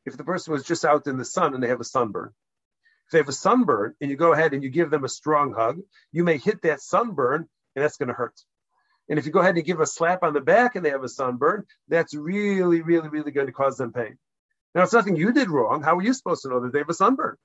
if 0.08 0.18
the 0.18 0.24
person 0.24 0.54
was 0.54 0.64
just 0.64 0.86
out 0.86 1.06
in 1.06 1.18
the 1.18 1.26
sun 1.26 1.54
and 1.54 1.62
they 1.62 1.68
have 1.68 1.82
a 1.82 1.84
sunburn. 1.84 2.34
If 3.06 3.12
they 3.12 3.20
have 3.20 3.30
a 3.30 3.34
sunburn 3.34 3.94
and 4.02 4.10
you 4.10 4.18
go 4.18 4.34
ahead 4.34 4.56
and 4.56 4.64
you 4.64 4.72
give 4.72 4.90
them 4.90 5.04
a 5.04 5.10
strong 5.10 5.54
hug, 5.54 5.78
you 6.12 6.24
may 6.24 6.40
hit 6.40 6.64
that 6.64 6.82
sunburn 6.82 7.48
and 7.80 7.86
that's 7.86 7.98
going 7.98 8.10
to 8.10 8.14
hurt. 8.14 8.38
And 9.08 9.18
if 9.18 9.26
you 9.26 9.32
go 9.32 9.40
ahead 9.40 9.56
and 9.56 9.66
give 9.66 9.80
a 9.80 9.86
slap 9.86 10.22
on 10.22 10.34
the 10.34 10.42
back 10.42 10.76
and 10.76 10.86
they 10.86 10.90
have 10.90 11.04
a 11.04 11.10
sunburn, 11.10 11.66
that's 11.88 12.14
really, 12.14 12.82
really, 12.82 13.08
really 13.08 13.32
going 13.32 13.48
to 13.48 13.54
cause 13.54 13.78
them 13.78 13.94
pain. 13.94 14.18
Now, 14.76 14.84
it's 14.84 14.94
nothing 14.94 15.16
you 15.16 15.32
did 15.32 15.50
wrong. 15.50 15.82
How 15.82 15.98
are 15.98 16.04
you 16.04 16.14
supposed 16.14 16.44
to 16.44 16.50
know 16.50 16.60
that 16.60 16.74
they 16.74 16.80
have 16.80 16.90
a 16.90 16.94
sunburn? 16.94 17.38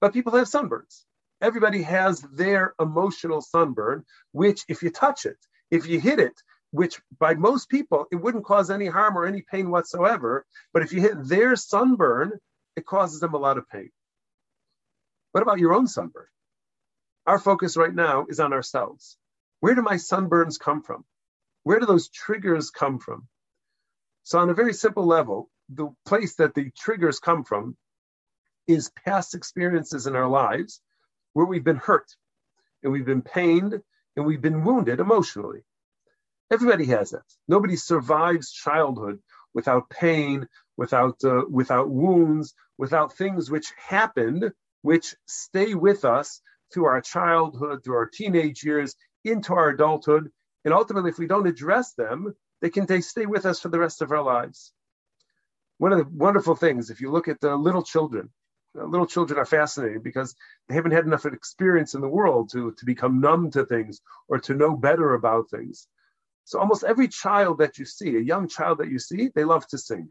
But 0.00 0.12
people 0.12 0.34
have 0.34 0.48
sunburns. 0.48 1.04
Everybody 1.40 1.82
has 1.82 2.20
their 2.32 2.74
emotional 2.80 3.40
sunburn, 3.40 4.04
which 4.32 4.64
if 4.68 4.82
you 4.82 4.90
touch 4.90 5.24
it, 5.24 5.38
if 5.70 5.86
you 5.86 6.00
hit 6.00 6.18
it, 6.18 6.34
which 6.72 7.00
by 7.18 7.34
most 7.34 7.70
people, 7.70 8.06
it 8.10 8.16
wouldn't 8.16 8.44
cause 8.44 8.70
any 8.70 8.86
harm 8.86 9.16
or 9.16 9.24
any 9.24 9.42
pain 9.50 9.70
whatsoever. 9.70 10.44
But 10.74 10.82
if 10.82 10.92
you 10.92 11.00
hit 11.00 11.28
their 11.28 11.54
sunburn, 11.54 12.32
it 12.76 12.84
causes 12.84 13.20
them 13.20 13.34
a 13.34 13.38
lot 13.38 13.56
of 13.56 13.68
pain. 13.68 13.90
What 15.32 15.42
about 15.42 15.60
your 15.60 15.72
own 15.72 15.86
sunburn? 15.86 16.26
Our 17.26 17.38
focus 17.38 17.76
right 17.76 17.94
now 17.94 18.26
is 18.28 18.40
on 18.40 18.52
ourselves. 18.52 19.16
Where 19.60 19.74
do 19.74 19.82
my 19.82 19.96
sunburns 19.96 20.58
come 20.58 20.82
from? 20.82 21.04
Where 21.62 21.78
do 21.78 21.86
those 21.86 22.08
triggers 22.08 22.70
come 22.70 22.98
from? 22.98 23.28
So, 24.24 24.38
on 24.38 24.50
a 24.50 24.54
very 24.54 24.72
simple 24.72 25.06
level, 25.06 25.50
the 25.68 25.88
place 26.06 26.34
that 26.36 26.54
the 26.54 26.70
triggers 26.76 27.20
come 27.20 27.44
from 27.44 27.76
is 28.66 28.90
past 29.04 29.34
experiences 29.34 30.06
in 30.06 30.16
our 30.16 30.28
lives 30.28 30.80
where 31.32 31.46
we've 31.46 31.64
been 31.64 31.76
hurt 31.76 32.06
and 32.82 32.92
we've 32.92 33.04
been 33.06 33.22
pained 33.22 33.80
and 34.16 34.26
we've 34.26 34.40
been 34.40 34.64
wounded 34.64 35.00
emotionally. 35.00 35.62
Everybody 36.50 36.86
has 36.86 37.10
that. 37.10 37.22
Nobody 37.46 37.76
survives 37.76 38.50
childhood 38.50 39.20
without 39.54 39.90
pain, 39.90 40.48
without 40.76 41.22
uh, 41.24 41.42
without 41.48 41.90
wounds, 41.90 42.54
without 42.78 43.16
things 43.16 43.50
which 43.50 43.72
happened, 43.76 44.52
which 44.82 45.14
stay 45.26 45.74
with 45.74 46.04
us 46.04 46.40
through 46.72 46.86
our 46.86 47.00
childhood, 47.00 47.84
through 47.84 47.96
our 47.96 48.06
teenage 48.06 48.64
years, 48.64 48.94
into 49.24 49.54
our 49.54 49.70
adulthood, 49.70 50.30
and 50.64 50.74
ultimately, 50.74 51.10
if 51.10 51.18
we 51.18 51.26
don't 51.26 51.46
address 51.46 51.94
them, 51.94 52.34
they 52.60 52.70
can 52.70 52.86
they 52.86 53.00
stay 53.00 53.26
with 53.26 53.46
us 53.46 53.60
for 53.60 53.68
the 53.68 53.78
rest 53.78 54.02
of 54.02 54.12
our 54.12 54.22
lives. 54.22 54.72
One 55.78 55.92
of 55.92 55.98
the 55.98 56.06
wonderful 56.12 56.56
things, 56.56 56.90
if 56.90 57.00
you 57.00 57.10
look 57.10 57.28
at 57.28 57.40
the 57.40 57.56
little 57.56 57.82
children, 57.82 58.30
uh, 58.78 58.84
little 58.84 59.06
children 59.06 59.38
are 59.38 59.46
fascinating 59.46 60.02
because 60.02 60.34
they 60.68 60.74
haven't 60.74 60.92
had 60.92 61.06
enough 61.06 61.26
experience 61.26 61.94
in 61.94 62.02
the 62.02 62.08
world 62.08 62.50
to, 62.52 62.72
to 62.72 62.84
become 62.84 63.20
numb 63.20 63.50
to 63.52 63.64
things 63.64 64.00
or 64.28 64.38
to 64.40 64.54
know 64.54 64.76
better 64.76 65.14
about 65.14 65.50
things. 65.50 65.88
So 66.44 66.58
almost 66.58 66.84
every 66.84 67.08
child 67.08 67.58
that 67.58 67.78
you 67.78 67.84
see, 67.84 68.16
a 68.16 68.20
young 68.20 68.48
child 68.48 68.78
that 68.78 68.90
you 68.90 68.98
see, 68.98 69.30
they 69.34 69.44
love 69.44 69.66
to 69.68 69.78
sing. 69.78 70.08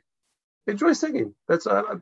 They 0.66 0.74
enjoy 0.74 0.94
singing. 0.94 1.36
That's 1.48 1.68
uh, 1.68 2.00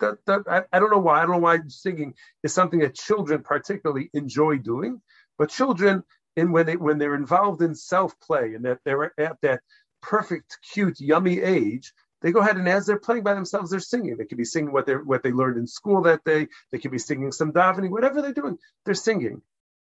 that, 0.00 0.18
that 0.26 0.42
I, 0.48 0.62
I 0.72 0.78
don't 0.78 0.90
know 0.90 0.98
why. 0.98 1.18
I 1.18 1.22
don't 1.22 1.32
know 1.32 1.38
why 1.38 1.58
singing 1.68 2.14
is 2.42 2.52
something 2.52 2.80
that 2.80 2.94
children 2.94 3.42
particularly 3.42 4.10
enjoy 4.14 4.58
doing. 4.58 5.00
But 5.38 5.50
children, 5.50 6.04
in 6.36 6.52
when 6.52 6.66
they 6.66 6.76
when 6.76 6.98
they're 6.98 7.14
involved 7.14 7.62
in 7.62 7.74
self 7.74 8.18
play 8.20 8.54
and 8.54 8.64
that 8.64 8.78
they're 8.84 9.12
at 9.18 9.40
that 9.42 9.60
perfect, 10.02 10.58
cute, 10.72 11.00
yummy 11.00 11.40
age, 11.40 11.92
they 12.22 12.32
go 12.32 12.40
ahead 12.40 12.56
and 12.56 12.68
as 12.68 12.86
they're 12.86 12.98
playing 12.98 13.22
by 13.22 13.34
themselves, 13.34 13.70
they're 13.70 13.80
singing. 13.80 14.16
They 14.16 14.24
could 14.24 14.38
be 14.38 14.44
singing 14.44 14.72
what 14.72 14.86
they 14.86 14.94
what 14.94 15.22
they 15.22 15.32
learned 15.32 15.58
in 15.58 15.66
school 15.66 16.02
that 16.02 16.24
day. 16.24 16.48
They 16.70 16.78
could 16.78 16.90
be 16.90 16.98
singing 16.98 17.32
some 17.32 17.52
davening, 17.52 17.90
whatever 17.90 18.22
they're 18.22 18.32
doing, 18.32 18.58
they're 18.84 18.94
singing, 18.94 19.42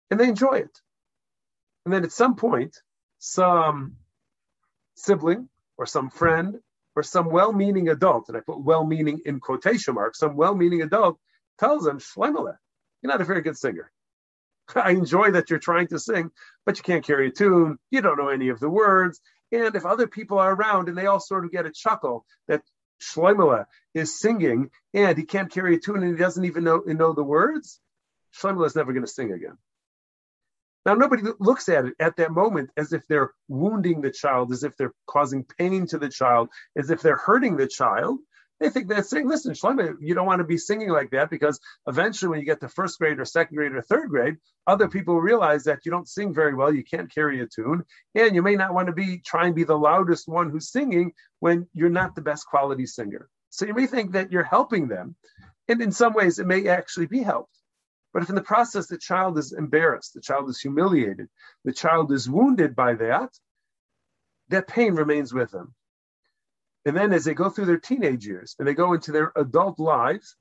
and 0.09 0.19
they 0.19 0.27
enjoy 0.27 0.55
it. 0.55 0.81
And 1.85 1.93
then 1.93 2.03
at 2.03 2.11
some 2.11 2.35
point, 2.35 2.75
some 3.19 3.97
sibling 4.95 5.49
or 5.77 5.85
some 5.85 6.09
friend 6.09 6.59
or 6.95 7.03
some 7.03 7.29
well-meaning 7.29 7.89
adult, 7.89 8.29
and 8.29 8.37
I 8.37 8.39
put 8.39 8.59
well-meaning 8.59 9.21
in 9.25 9.39
quotation 9.39 9.95
marks, 9.95 10.19
some 10.19 10.35
well-meaning 10.35 10.81
adult 10.81 11.19
tells 11.59 11.83
them, 11.83 11.99
Shlemele, 11.99 12.55
you're 13.01 13.11
not 13.11 13.21
a 13.21 13.25
very 13.25 13.41
good 13.41 13.57
singer. 13.57 13.91
I 14.75 14.91
enjoy 14.91 15.31
that 15.31 15.49
you're 15.49 15.59
trying 15.59 15.87
to 15.87 15.99
sing, 15.99 16.31
but 16.65 16.77
you 16.77 16.83
can't 16.83 17.05
carry 17.05 17.27
a 17.27 17.31
tune. 17.31 17.77
You 17.91 18.01
don't 18.01 18.17
know 18.17 18.29
any 18.29 18.49
of 18.49 18.59
the 18.59 18.69
words. 18.69 19.21
And 19.51 19.75
if 19.75 19.85
other 19.85 20.07
people 20.07 20.39
are 20.39 20.53
around 20.53 20.89
and 20.89 20.97
they 20.97 21.05
all 21.05 21.19
sort 21.19 21.45
of 21.45 21.51
get 21.51 21.65
a 21.65 21.71
chuckle 21.71 22.25
that 22.47 22.61
Shloimele 23.01 23.65
is 23.93 24.19
singing 24.19 24.69
and 24.93 25.17
he 25.17 25.23
can't 25.23 25.51
carry 25.51 25.75
a 25.75 25.79
tune 25.79 26.03
and 26.03 26.17
he 26.17 26.21
doesn't 26.21 26.45
even 26.45 26.63
know, 26.63 26.81
know 26.85 27.13
the 27.13 27.23
words, 27.23 27.79
Shloimele 28.35 28.65
is 28.65 28.75
never 28.75 28.93
going 28.93 29.05
to 29.05 29.11
sing 29.11 29.31
again. 29.31 29.57
Now, 30.85 30.93
nobody 30.93 31.23
looks 31.39 31.67
at 31.67 31.85
it 31.85 31.93
at 31.99 32.17
that 32.17 32.31
moment 32.31 32.69
as 32.77 32.93
if 32.93 33.07
they're 33.07 33.31
wounding 33.47 34.01
the 34.01 34.11
child, 34.11 34.51
as 34.51 34.63
if 34.63 34.77
they're 34.77 34.93
causing 35.07 35.43
pain 35.57 35.87
to 35.87 35.97
the 35.97 36.09
child, 36.09 36.49
as 36.75 36.91
if 36.91 37.01
they're 37.01 37.15
hurting 37.15 37.57
the 37.57 37.67
child. 37.67 38.19
They 38.59 38.69
think 38.69 38.87
they're 38.87 39.03
saying, 39.03 39.27
listen, 39.27 39.53
Shlomo, 39.53 39.95
you 39.99 40.15
don't 40.15 40.25
want 40.25 40.39
to 40.39 40.45
be 40.45 40.57
singing 40.57 40.89
like 40.89 41.11
that 41.11 41.29
because 41.29 41.59
eventually 41.87 42.29
when 42.29 42.39
you 42.39 42.45
get 42.45 42.61
to 42.61 42.69
first 42.69 42.97
grade 42.97 43.19
or 43.19 43.25
second 43.25 43.57
grade 43.57 43.73
or 43.73 43.81
third 43.81 44.09
grade, 44.09 44.37
other 44.65 44.87
people 44.87 45.19
realize 45.19 45.65
that 45.65 45.79
you 45.85 45.91
don't 45.91 46.07
sing 46.07 46.33
very 46.33 46.55
well, 46.55 46.73
you 46.73 46.83
can't 46.83 47.13
carry 47.13 47.41
a 47.41 47.47
tune, 47.47 47.83
and 48.15 48.33
you 48.33 48.41
may 48.41 48.55
not 48.55 48.73
want 48.73 48.87
to 48.87 48.93
be 48.93 49.17
try 49.17 49.45
and 49.47 49.55
be 49.55 49.65
the 49.65 49.77
loudest 49.77 50.27
one 50.27 50.49
who's 50.49 50.71
singing 50.71 51.11
when 51.39 51.67
you're 51.73 51.89
not 51.89 52.15
the 52.15 52.21
best 52.21 52.47
quality 52.47 52.85
singer. 52.85 53.29
So 53.49 53.65
you 53.65 53.73
may 53.73 53.87
think 53.87 54.13
that 54.13 54.31
you're 54.31 54.43
helping 54.43 54.87
them. 54.87 55.15
And 55.67 55.81
in 55.81 55.91
some 55.91 56.13
ways, 56.13 56.39
it 56.39 56.47
may 56.47 56.67
actually 56.67 57.07
be 57.07 57.23
helped. 57.23 57.57
But 58.13 58.23
if 58.23 58.29
in 58.29 58.35
the 58.35 58.41
process 58.41 58.87
the 58.87 58.97
child 58.97 59.37
is 59.37 59.51
embarrassed, 59.51 60.13
the 60.13 60.21
child 60.21 60.49
is 60.49 60.61
humiliated, 60.61 61.27
the 61.65 61.73
child 61.73 62.13
is 62.13 62.29
wounded 62.29 62.73
by 62.73 62.93
that, 62.93 63.37
that 64.49 64.67
pain 64.67 64.93
remains 64.93 65.33
with 65.33 65.51
them. 65.51 65.73
And 66.85 66.95
then 66.95 67.13
as 67.13 67.25
they 67.25 67.33
go 67.33 67.49
through 67.49 67.65
their 67.65 67.79
teenage 67.79 68.25
years 68.25 68.55
and 68.59 68.67
they 68.67 68.73
go 68.73 68.93
into 68.93 69.11
their 69.11 69.31
adult 69.35 69.79
lives, 69.79 70.35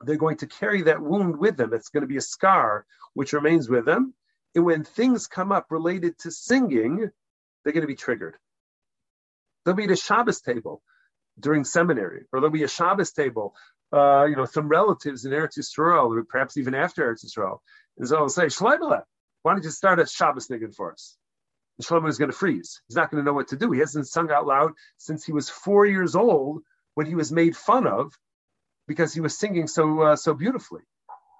they're 0.00 0.16
going 0.16 0.38
to 0.38 0.46
carry 0.46 0.82
that 0.82 1.00
wound 1.00 1.38
with 1.38 1.56
them. 1.56 1.72
It's 1.72 1.90
going 1.90 2.02
to 2.02 2.08
be 2.08 2.16
a 2.16 2.22
scar 2.22 2.86
which 3.14 3.32
remains 3.32 3.68
with 3.68 3.84
them. 3.84 4.14
And 4.54 4.64
when 4.64 4.82
things 4.82 5.26
come 5.26 5.52
up 5.52 5.66
related 5.70 6.18
to 6.20 6.30
singing, 6.30 7.10
they're 7.62 7.72
going 7.72 7.82
to 7.82 7.86
be 7.86 7.94
triggered. 7.94 8.36
There'll 9.64 9.76
be 9.76 9.86
the 9.86 9.96
Shabbos 9.96 10.40
table 10.40 10.82
during 11.38 11.64
seminary, 11.64 12.24
or 12.32 12.40
there'll 12.40 12.50
be 12.50 12.64
a 12.64 12.68
Shabbos 12.68 13.12
table. 13.12 13.54
Uh, 13.92 14.24
you 14.24 14.36
know, 14.36 14.44
some 14.44 14.68
relatives 14.68 15.24
in 15.24 15.32
Eretz 15.32 15.58
Yisrael, 15.58 16.16
or 16.16 16.24
perhaps 16.24 16.56
even 16.56 16.74
after 16.74 17.12
Eretz 17.12 17.24
Yisrael, 17.24 17.58
and 17.98 18.08
so 18.08 18.16
they'll 18.16 18.28
say, 18.28 18.46
Shlomo, 18.46 19.02
why 19.42 19.52
don't 19.52 19.64
you 19.64 19.70
start 19.70 20.00
a 20.00 20.06
Shabbos 20.06 20.48
niggin 20.48 20.74
for 20.74 20.92
us? 20.92 21.16
And 21.80 21.86
Shlomo 21.86 22.10
is 22.10 22.18
going 22.18 22.30
to 22.30 22.36
freeze. 22.36 22.82
He's 22.88 22.96
not 22.96 23.10
going 23.10 23.24
to 23.24 23.26
know 23.26 23.32
what 23.32 23.48
to 23.48 23.56
do. 23.56 23.72
He 23.72 23.80
hasn't 23.80 24.06
sung 24.06 24.30
out 24.30 24.46
loud 24.46 24.72
since 24.98 25.24
he 25.24 25.32
was 25.32 25.48
four 25.48 25.86
years 25.86 26.14
old 26.14 26.60
when 26.92 27.06
he 27.06 27.14
was 27.14 27.32
made 27.32 27.56
fun 27.56 27.86
of 27.86 28.12
because 28.86 29.14
he 29.14 29.22
was 29.22 29.38
singing 29.38 29.66
so 29.66 30.02
uh, 30.02 30.16
so 30.16 30.34
beautifully. 30.34 30.82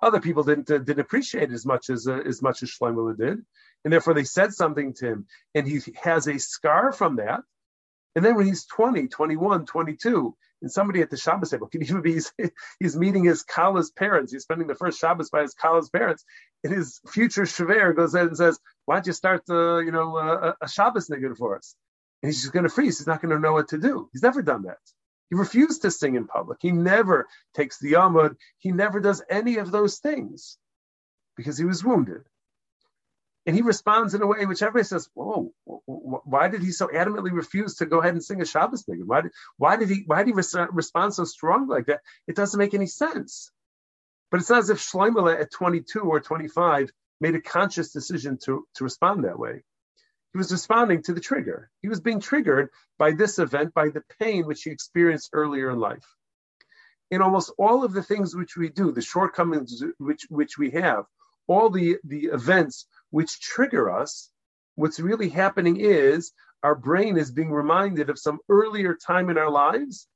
Other 0.00 0.18
people 0.18 0.42
didn't 0.42 0.70
uh, 0.70 0.78
didn't 0.78 1.00
appreciate 1.00 1.50
it 1.50 1.52
as 1.52 1.66
much 1.66 1.90
as 1.90 2.08
uh, 2.08 2.20
as 2.20 2.40
much 2.40 2.62
as 2.62 2.70
Shlomo 2.70 3.14
did, 3.14 3.44
and 3.84 3.92
therefore 3.92 4.14
they 4.14 4.24
said 4.24 4.54
something 4.54 4.94
to 4.94 5.08
him, 5.08 5.26
and 5.54 5.68
he 5.68 5.82
has 6.02 6.26
a 6.26 6.38
scar 6.38 6.90
from 6.90 7.16
that. 7.16 7.40
And 8.16 8.24
then 8.24 8.36
when 8.36 8.46
he's 8.46 8.66
20, 8.66 9.08
21, 9.08 9.66
22, 9.66 10.36
and 10.62 10.70
somebody 10.70 11.00
at 11.00 11.10
the 11.10 11.16
Shabbos 11.16 11.50
table 11.50 11.68
can 11.68 11.82
even 11.82 12.02
be 12.02 12.14
he's, 12.14 12.32
he's 12.80 12.96
meeting 12.96 13.24
his 13.24 13.42
Kala's 13.42 13.90
parents. 13.90 14.32
He's 14.32 14.42
spending 14.42 14.66
the 14.66 14.74
first 14.74 15.00
Shabbos 15.00 15.30
by 15.30 15.42
his 15.42 15.54
Kala's 15.54 15.90
parents, 15.90 16.24
and 16.64 16.72
his 16.72 17.00
future 17.08 17.42
shver 17.42 17.96
goes 17.96 18.14
in 18.14 18.28
and 18.28 18.36
says, 18.36 18.58
"Why 18.84 18.96
don't 18.96 19.06
you 19.06 19.12
start 19.12 19.46
the 19.46 19.82
you 19.84 19.92
know 19.92 20.16
uh, 20.16 20.52
a, 20.60 20.64
a 20.64 20.68
Shabbos 20.68 21.08
niggun 21.08 21.36
for 21.36 21.56
us?" 21.56 21.74
And 22.22 22.30
he's 22.30 22.42
just 22.42 22.52
going 22.52 22.64
to 22.64 22.68
freeze. 22.68 22.98
He's 22.98 23.06
not 23.06 23.22
going 23.22 23.34
to 23.34 23.40
know 23.40 23.52
what 23.54 23.68
to 23.68 23.78
do. 23.78 24.10
He's 24.12 24.22
never 24.22 24.42
done 24.42 24.64
that. 24.64 24.78
He 25.30 25.36
refused 25.36 25.82
to 25.82 25.90
sing 25.90 26.16
in 26.16 26.26
public. 26.26 26.58
He 26.60 26.72
never 26.72 27.28
takes 27.54 27.78
the 27.78 27.92
Yamud. 27.92 28.34
He 28.58 28.72
never 28.72 29.00
does 29.00 29.22
any 29.30 29.58
of 29.58 29.70
those 29.70 29.98
things 29.98 30.58
because 31.36 31.56
he 31.56 31.64
was 31.64 31.84
wounded. 31.84 32.22
And 33.46 33.56
he 33.56 33.62
responds 33.62 34.14
in 34.14 34.22
a 34.22 34.26
way 34.26 34.44
which 34.44 34.62
everybody 34.62 34.84
says, 34.84 35.08
"Whoa, 35.14 35.52
why 35.64 36.48
did 36.48 36.62
he 36.62 36.72
so 36.72 36.88
adamantly 36.88 37.32
refuse 37.32 37.76
to 37.76 37.86
go 37.86 38.00
ahead 38.00 38.12
and 38.12 38.22
sing 38.22 38.42
a 38.42 38.44
Shabbos 38.44 38.84
thing? 38.84 39.02
Why 39.06 39.22
did 39.22 39.32
why 39.56 39.76
did 39.76 39.88
he 39.88 40.04
why 40.06 40.22
did 40.22 40.34
he 40.34 40.60
respond 40.72 41.14
so 41.14 41.24
strongly 41.24 41.74
like 41.74 41.86
that? 41.86 42.02
It 42.26 42.36
doesn't 42.36 42.58
make 42.58 42.74
any 42.74 42.86
sense." 42.86 43.50
But 44.30 44.40
it's 44.40 44.50
not 44.50 44.60
as 44.60 44.70
if 44.70 44.78
Shlomo 44.78 45.40
at 45.40 45.50
22 45.50 46.00
or 46.00 46.20
25 46.20 46.90
made 47.20 47.34
a 47.34 47.40
conscious 47.40 47.92
decision 47.92 48.38
to, 48.44 48.66
to 48.74 48.84
respond 48.84 49.24
that 49.24 49.38
way. 49.38 49.64
He 50.32 50.38
was 50.38 50.52
responding 50.52 51.02
to 51.02 51.12
the 51.12 51.20
trigger. 51.20 51.70
He 51.82 51.88
was 51.88 52.00
being 52.00 52.20
triggered 52.20 52.70
by 52.98 53.12
this 53.12 53.38
event, 53.38 53.74
by 53.74 53.88
the 53.88 54.04
pain 54.20 54.46
which 54.46 54.62
he 54.62 54.70
experienced 54.70 55.30
earlier 55.32 55.70
in 55.70 55.80
life. 55.80 56.06
In 57.10 57.20
almost 57.20 57.52
all 57.58 57.82
of 57.82 57.92
the 57.92 58.04
things 58.04 58.36
which 58.36 58.56
we 58.56 58.68
do, 58.68 58.92
the 58.92 59.02
shortcomings 59.02 59.82
which, 59.98 60.26
which 60.28 60.56
we 60.56 60.70
have, 60.70 61.06
all 61.48 61.68
the, 61.68 61.98
the 62.04 62.26
events 62.26 62.86
which 63.10 63.40
trigger 63.40 63.90
us, 63.90 64.30
what's 64.74 65.00
really 65.00 65.28
happening 65.28 65.78
is 65.78 66.32
our 66.62 66.74
brain 66.74 67.16
is 67.16 67.30
being 67.30 67.50
reminded 67.50 68.10
of 68.10 68.18
some 68.18 68.38
earlier 68.48 68.94
time 68.94 69.30
in 69.30 69.38
our 69.38 69.50
lives 69.50 70.06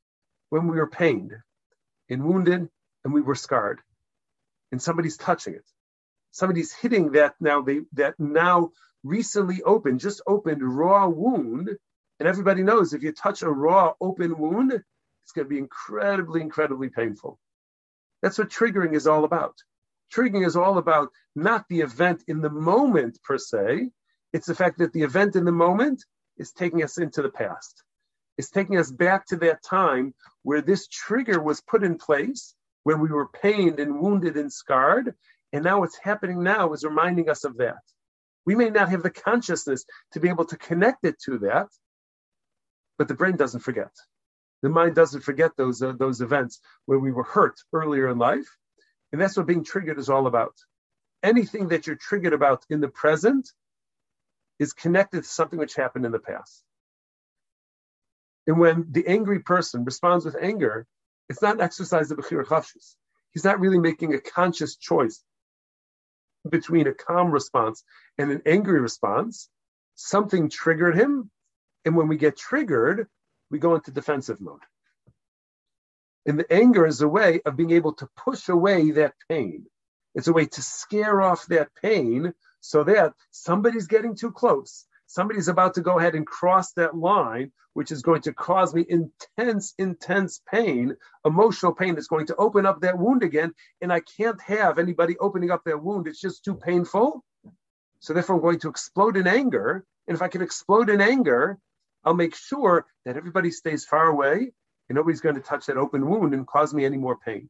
when 0.50 0.68
we 0.68 0.76
were 0.76 0.90
pained 0.90 1.32
and 2.08 2.24
wounded 2.24 2.68
and 3.04 3.14
we 3.14 3.22
were 3.22 3.34
scarred. 3.34 3.80
And 4.72 4.82
somebody's 4.82 5.16
touching 5.16 5.54
it. 5.54 5.64
Somebody's 6.32 6.72
hitting 6.72 7.12
that 7.12 7.34
now 7.40 7.62
they 7.62 7.82
that 7.92 8.18
now 8.18 8.70
recently 9.04 9.62
opened, 9.62 10.00
just 10.00 10.22
opened 10.26 10.62
raw 10.62 11.06
wound. 11.06 11.70
And 12.18 12.28
everybody 12.28 12.62
knows 12.62 12.92
if 12.92 13.02
you 13.02 13.12
touch 13.12 13.42
a 13.42 13.50
raw 13.50 13.92
open 14.00 14.36
wound, 14.38 14.72
it's 14.72 15.32
going 15.32 15.46
to 15.46 15.48
be 15.48 15.58
incredibly, 15.58 16.40
incredibly 16.40 16.88
painful. 16.88 17.38
That's 18.22 18.38
what 18.38 18.50
triggering 18.50 18.94
is 18.94 19.06
all 19.06 19.24
about. 19.24 19.54
Triggering 20.12 20.46
is 20.46 20.56
all 20.56 20.78
about 20.78 21.10
not 21.34 21.64
the 21.68 21.80
event 21.80 22.22
in 22.28 22.40
the 22.40 22.50
moment 22.50 23.18
per 23.22 23.38
se, 23.38 23.90
it's 24.32 24.46
the 24.46 24.54
fact 24.54 24.78
that 24.78 24.92
the 24.92 25.02
event 25.02 25.36
in 25.36 25.44
the 25.44 25.52
moment 25.52 26.04
is 26.38 26.52
taking 26.52 26.82
us 26.82 26.98
into 26.98 27.22
the 27.22 27.30
past. 27.30 27.82
It's 28.36 28.50
taking 28.50 28.78
us 28.78 28.90
back 28.90 29.26
to 29.26 29.36
that 29.36 29.62
time 29.62 30.14
where 30.42 30.60
this 30.60 30.88
trigger 30.88 31.40
was 31.40 31.60
put 31.60 31.84
in 31.84 31.98
place 31.98 32.54
when 32.82 33.00
we 33.00 33.08
were 33.08 33.28
pained 33.28 33.78
and 33.78 34.00
wounded 34.00 34.36
and 34.36 34.52
scarred. 34.52 35.14
And 35.52 35.62
now 35.62 35.80
what's 35.80 35.98
happening 35.98 36.42
now 36.42 36.72
is 36.72 36.84
reminding 36.84 37.30
us 37.30 37.44
of 37.44 37.58
that. 37.58 37.78
We 38.44 38.56
may 38.56 38.70
not 38.70 38.88
have 38.90 39.02
the 39.02 39.10
consciousness 39.10 39.84
to 40.12 40.20
be 40.20 40.28
able 40.28 40.44
to 40.46 40.56
connect 40.56 41.04
it 41.04 41.16
to 41.26 41.38
that, 41.38 41.68
but 42.98 43.08
the 43.08 43.14
brain 43.14 43.36
doesn't 43.36 43.60
forget. 43.60 43.90
The 44.62 44.68
mind 44.68 44.94
doesn't 44.94 45.22
forget 45.22 45.52
those, 45.56 45.82
uh, 45.82 45.92
those 45.92 46.20
events 46.20 46.60
where 46.86 46.98
we 46.98 47.12
were 47.12 47.22
hurt 47.22 47.60
earlier 47.72 48.08
in 48.08 48.18
life. 48.18 48.48
And 49.14 49.20
that's 49.20 49.36
what 49.36 49.46
being 49.46 49.62
triggered 49.62 50.00
is 50.00 50.10
all 50.10 50.26
about. 50.26 50.56
Anything 51.22 51.68
that 51.68 51.86
you're 51.86 51.94
triggered 51.94 52.32
about 52.32 52.66
in 52.68 52.80
the 52.80 52.88
present 52.88 53.48
is 54.58 54.72
connected 54.72 55.22
to 55.22 55.28
something 55.28 55.56
which 55.56 55.76
happened 55.76 56.04
in 56.04 56.10
the 56.10 56.18
past. 56.18 56.64
And 58.48 58.58
when 58.58 58.88
the 58.90 59.06
angry 59.06 59.38
person 59.38 59.84
responds 59.84 60.24
with 60.24 60.34
anger, 60.34 60.88
it's 61.28 61.40
not 61.40 61.54
an 61.54 61.60
exercise 61.60 62.10
of 62.10 62.18
Bechira 62.18 62.44
Chofshis. 62.44 62.96
He's 63.30 63.44
not 63.44 63.60
really 63.60 63.78
making 63.78 64.14
a 64.14 64.20
conscious 64.20 64.74
choice 64.74 65.22
between 66.50 66.88
a 66.88 66.92
calm 66.92 67.30
response 67.30 67.84
and 68.18 68.32
an 68.32 68.42
angry 68.44 68.80
response. 68.80 69.48
Something 69.94 70.50
triggered 70.50 70.96
him. 70.96 71.30
And 71.84 71.94
when 71.94 72.08
we 72.08 72.16
get 72.16 72.36
triggered, 72.36 73.06
we 73.48 73.60
go 73.60 73.76
into 73.76 73.92
defensive 73.92 74.40
mode. 74.40 74.64
And 76.26 76.38
the 76.38 76.52
anger 76.52 76.86
is 76.86 77.00
a 77.00 77.08
way 77.08 77.40
of 77.44 77.56
being 77.56 77.72
able 77.72 77.94
to 77.94 78.08
push 78.16 78.48
away 78.48 78.92
that 78.92 79.14
pain. 79.28 79.66
It's 80.14 80.28
a 80.28 80.32
way 80.32 80.46
to 80.46 80.62
scare 80.62 81.20
off 81.20 81.46
that 81.46 81.68
pain 81.82 82.32
so 82.60 82.84
that 82.84 83.12
somebody's 83.30 83.86
getting 83.86 84.14
too 84.16 84.30
close 84.30 84.86
somebody's 85.06 85.48
about 85.48 85.74
to 85.74 85.80
go 85.80 85.98
ahead 85.98 86.14
and 86.14 86.26
cross 86.26 86.72
that 86.72 86.96
line, 86.96 87.52
which 87.74 87.90
is 87.90 88.02
going 88.02 88.22
to 88.22 88.32
cause 88.32 88.74
me 88.74 88.84
intense, 88.88 89.74
intense 89.78 90.40
pain, 90.50 90.96
emotional 91.24 91.72
pain 91.72 91.94
that's 91.94 92.08
going 92.08 92.26
to 92.26 92.36
open 92.36 92.66
up 92.66 92.80
that 92.80 92.98
wound 92.98 93.22
again. 93.22 93.52
And 93.80 93.92
I 93.92 94.00
can't 94.00 94.40
have 94.42 94.78
anybody 94.78 95.16
opening 95.18 95.50
up 95.50 95.62
that 95.64 95.82
wound. 95.82 96.06
It's 96.06 96.20
just 96.20 96.44
too 96.44 96.54
painful. 96.54 97.24
So 98.00 98.12
therefore, 98.12 98.36
I'm 98.36 98.42
going 98.42 98.60
to 98.60 98.68
explode 98.68 99.16
in 99.16 99.26
anger. 99.26 99.84
And 100.06 100.14
if 100.14 100.22
I 100.22 100.28
can 100.28 100.42
explode 100.42 100.90
in 100.90 101.00
anger, 101.00 101.58
I'll 102.04 102.14
make 102.14 102.34
sure 102.34 102.86
that 103.04 103.16
everybody 103.16 103.50
stays 103.50 103.84
far 103.86 104.06
away 104.06 104.52
and 104.88 104.96
nobody's 104.96 105.20
going 105.20 105.34
to 105.36 105.40
touch 105.40 105.66
that 105.66 105.76
open 105.76 106.06
wound 106.08 106.34
and 106.34 106.46
cause 106.46 106.74
me 106.74 106.84
any 106.84 106.96
more 106.96 107.16
pain. 107.16 107.48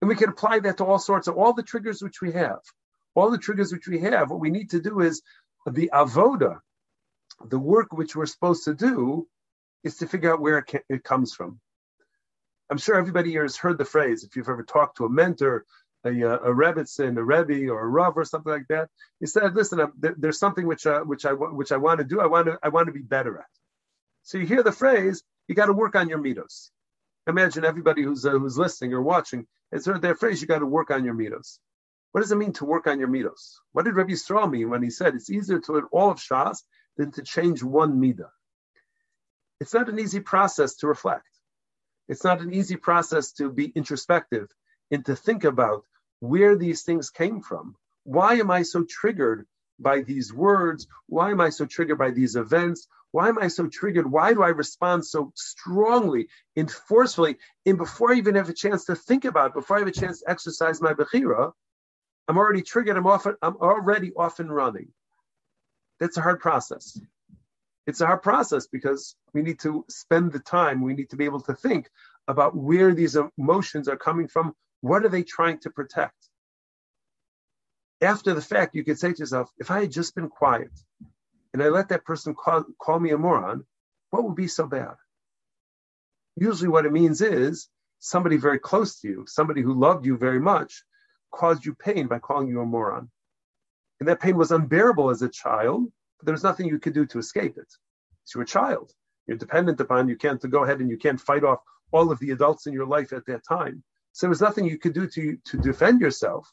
And 0.00 0.08
we 0.08 0.16
can 0.16 0.28
apply 0.28 0.60
that 0.60 0.76
to 0.78 0.84
all 0.84 0.98
sorts 0.98 1.28
of 1.28 1.36
all 1.36 1.52
the 1.52 1.62
triggers 1.62 2.02
which 2.02 2.20
we 2.20 2.32
have. 2.32 2.60
All 3.14 3.30
the 3.30 3.38
triggers 3.38 3.72
which 3.72 3.88
we 3.88 4.00
have, 4.00 4.30
what 4.30 4.40
we 4.40 4.50
need 4.50 4.70
to 4.70 4.80
do 4.80 5.00
is 5.00 5.22
the 5.66 5.90
avoda, 5.92 6.60
the 7.44 7.58
work 7.58 7.92
which 7.92 8.14
we're 8.14 8.26
supposed 8.26 8.64
to 8.64 8.74
do, 8.74 9.26
is 9.84 9.96
to 9.96 10.06
figure 10.06 10.32
out 10.32 10.40
where 10.40 10.58
it, 10.58 10.66
can, 10.66 10.80
it 10.88 11.02
comes 11.02 11.34
from. 11.34 11.60
I'm 12.70 12.78
sure 12.78 12.96
everybody 12.96 13.30
here 13.30 13.42
has 13.42 13.56
heard 13.56 13.78
the 13.78 13.84
phrase. 13.84 14.24
If 14.24 14.36
you've 14.36 14.48
ever 14.48 14.62
talked 14.62 14.98
to 14.98 15.06
a 15.06 15.10
mentor, 15.10 15.64
a, 16.04 16.10
uh, 16.10 16.38
a 16.38 16.54
Rebbetzin, 16.54 17.16
a 17.16 17.24
Rebbe, 17.24 17.70
or 17.70 17.80
a 17.80 17.88
Rav, 17.88 18.16
or 18.16 18.24
something 18.24 18.52
like 18.52 18.68
that, 18.68 18.88
he 19.20 19.26
said, 19.26 19.54
"Listen, 19.54 19.90
there, 19.98 20.14
there's 20.16 20.38
something 20.38 20.66
which 20.66 20.86
uh, 20.86 21.00
which 21.00 21.24
I 21.24 21.32
which 21.32 21.72
I 21.72 21.76
want 21.76 21.98
to 21.98 22.04
do. 22.04 22.20
I 22.20 22.26
want 22.26 22.46
to 22.46 22.58
I 22.62 22.68
want 22.68 22.86
to 22.86 22.92
be 22.92 23.02
better 23.02 23.38
at." 23.38 23.46
So 24.22 24.38
you 24.38 24.46
hear 24.46 24.62
the 24.62 24.72
phrase, 24.72 25.22
"You 25.48 25.54
got 25.54 25.66
to 25.66 25.72
work 25.72 25.96
on 25.96 26.08
your 26.08 26.18
midos." 26.18 26.70
Imagine 27.26 27.64
everybody 27.64 28.02
who's 28.02 28.24
uh, 28.24 28.30
who's 28.30 28.56
listening 28.56 28.94
or 28.94 29.02
watching 29.02 29.46
has 29.72 29.84
heard 29.84 30.02
that 30.02 30.18
phrase. 30.18 30.40
You 30.40 30.46
got 30.46 30.60
to 30.60 30.66
work 30.66 30.90
on 30.90 31.04
your 31.04 31.14
midos. 31.14 31.58
What 32.12 32.22
does 32.22 32.32
it 32.32 32.36
mean 32.36 32.52
to 32.54 32.64
work 32.64 32.86
on 32.86 32.98
your 32.98 33.08
midos? 33.08 33.56
What 33.72 33.84
did 33.84 33.94
Rabbi 33.94 34.12
Yisrael 34.12 34.50
mean 34.50 34.70
when 34.70 34.82
he 34.82 34.90
said 34.90 35.14
it's 35.14 35.30
easier 35.30 35.58
to 35.60 35.72
learn 35.72 35.88
all 35.92 36.10
of 36.10 36.18
Shas 36.18 36.62
than 36.96 37.12
to 37.12 37.22
change 37.22 37.62
one 37.62 38.00
midah? 38.00 38.30
It's 39.60 39.74
not 39.74 39.88
an 39.88 39.98
easy 39.98 40.20
process 40.20 40.76
to 40.76 40.86
reflect. 40.86 41.28
It's 42.08 42.24
not 42.24 42.40
an 42.40 42.54
easy 42.54 42.76
process 42.76 43.32
to 43.32 43.50
be 43.50 43.66
introspective 43.66 44.48
and 44.90 45.04
to 45.06 45.16
think 45.16 45.44
about 45.44 45.84
where 46.20 46.56
these 46.56 46.82
things 46.82 47.10
came 47.10 47.42
from. 47.42 47.76
Why 48.04 48.34
am 48.34 48.50
I 48.50 48.62
so 48.62 48.84
triggered 48.84 49.46
by 49.78 50.00
these 50.00 50.32
words? 50.32 50.86
Why 51.06 51.30
am 51.30 51.40
I 51.40 51.50
so 51.50 51.66
triggered 51.66 51.98
by 51.98 52.10
these 52.10 52.36
events? 52.36 52.88
Why 53.12 53.28
am 53.28 53.38
I 53.38 53.48
so 53.48 53.66
triggered? 53.68 54.10
Why 54.10 54.34
do 54.34 54.42
I 54.42 54.48
respond 54.48 55.04
so 55.06 55.32
strongly 55.34 56.28
and 56.56 56.70
forcefully? 56.70 57.38
And 57.64 57.78
before 57.78 58.12
I 58.12 58.16
even 58.16 58.34
have 58.34 58.50
a 58.50 58.54
chance 58.54 58.84
to 58.86 58.94
think 58.94 59.24
about 59.24 59.50
it, 59.50 59.54
before 59.54 59.76
I 59.76 59.80
have 59.80 59.88
a 59.88 59.92
chance 59.92 60.20
to 60.20 60.30
exercise 60.30 60.82
my 60.82 60.92
Bechira, 60.92 61.52
I'm 62.28 62.36
already 62.36 62.62
triggered. 62.62 62.96
I'm 62.96 63.06
off. 63.06 63.26
I'm 63.26 63.56
already 63.56 64.12
off 64.14 64.40
and 64.40 64.54
running. 64.54 64.92
That's 65.98 66.18
a 66.18 66.20
hard 66.20 66.40
process. 66.40 67.00
It's 67.86 68.02
a 68.02 68.06
hard 68.06 68.22
process 68.22 68.66
because 68.66 69.16
we 69.32 69.40
need 69.40 69.60
to 69.60 69.86
spend 69.88 70.32
the 70.32 70.38
time. 70.38 70.82
We 70.82 70.92
need 70.92 71.08
to 71.10 71.16
be 71.16 71.24
able 71.24 71.40
to 71.40 71.54
think 71.54 71.88
about 72.28 72.54
where 72.54 72.94
these 72.94 73.16
emotions 73.38 73.88
are 73.88 73.96
coming 73.96 74.28
from. 74.28 74.54
What 74.82 75.06
are 75.06 75.08
they 75.08 75.22
trying 75.22 75.58
to 75.60 75.70
protect? 75.70 76.14
After 78.02 78.34
the 78.34 78.42
fact, 78.42 78.74
you 78.74 78.84
could 78.84 78.98
say 78.98 79.14
to 79.14 79.18
yourself, 79.18 79.50
if 79.58 79.70
I 79.70 79.80
had 79.80 79.90
just 79.90 80.14
been 80.14 80.28
quiet 80.28 80.70
and 81.58 81.66
I 81.66 81.70
let 81.70 81.88
that 81.88 82.04
person 82.04 82.36
call, 82.36 82.64
call 82.80 83.00
me 83.00 83.10
a 83.10 83.18
moron, 83.18 83.64
what 84.10 84.22
would 84.22 84.36
be 84.36 84.46
so 84.46 84.68
bad? 84.68 84.94
Usually, 86.36 86.68
what 86.68 86.86
it 86.86 86.92
means 86.92 87.20
is 87.20 87.68
somebody 87.98 88.36
very 88.36 88.60
close 88.60 89.00
to 89.00 89.08
you, 89.08 89.24
somebody 89.26 89.60
who 89.60 89.74
loved 89.74 90.06
you 90.06 90.16
very 90.16 90.38
much, 90.38 90.84
caused 91.34 91.66
you 91.66 91.74
pain 91.74 92.06
by 92.06 92.20
calling 92.20 92.46
you 92.46 92.60
a 92.60 92.64
moron. 92.64 93.10
And 93.98 94.08
that 94.08 94.20
pain 94.20 94.36
was 94.36 94.52
unbearable 94.52 95.10
as 95.10 95.22
a 95.22 95.28
child, 95.28 95.90
but 96.18 96.26
there 96.26 96.32
was 96.32 96.44
nothing 96.44 96.68
you 96.68 96.78
could 96.78 96.94
do 96.94 97.06
to 97.06 97.18
escape 97.18 97.58
it. 97.58 97.66
So 98.22 98.38
you're 98.38 98.44
a 98.44 98.46
child. 98.46 98.92
You're 99.26 99.36
dependent 99.36 99.80
upon, 99.80 100.08
you 100.08 100.16
can't 100.16 100.40
go 100.48 100.62
ahead 100.62 100.78
and 100.78 100.88
you 100.88 100.96
can't 100.96 101.20
fight 101.20 101.42
off 101.42 101.58
all 101.90 102.12
of 102.12 102.20
the 102.20 102.30
adults 102.30 102.68
in 102.68 102.72
your 102.72 102.86
life 102.86 103.12
at 103.12 103.26
that 103.26 103.42
time. 103.44 103.82
So 104.12 104.26
there 104.26 104.30
was 104.30 104.40
nothing 104.40 104.64
you 104.64 104.78
could 104.78 104.94
do 104.94 105.08
to, 105.08 105.36
to 105.44 105.56
defend 105.56 106.00
yourself. 106.00 106.48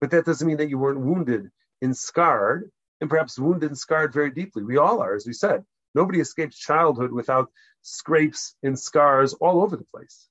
But 0.00 0.10
that 0.10 0.24
doesn't 0.24 0.48
mean 0.48 0.56
that 0.56 0.68
you 0.68 0.78
weren't 0.78 0.98
wounded 0.98 1.48
and 1.80 1.96
scarred, 1.96 2.72
and 3.00 3.10
perhaps 3.10 3.38
wounded 3.38 3.70
and 3.70 3.78
scarred 3.78 4.12
very 4.12 4.30
deeply. 4.30 4.62
We 4.62 4.78
all 4.78 5.02
are, 5.02 5.14
as 5.14 5.26
we 5.26 5.32
said. 5.32 5.64
Nobody 5.94 6.20
escapes 6.20 6.58
childhood 6.58 7.12
without 7.12 7.50
scrapes 7.82 8.54
and 8.62 8.78
scars 8.78 9.34
all 9.34 9.62
over 9.62 9.76
the 9.76 9.84
place. 9.84 10.28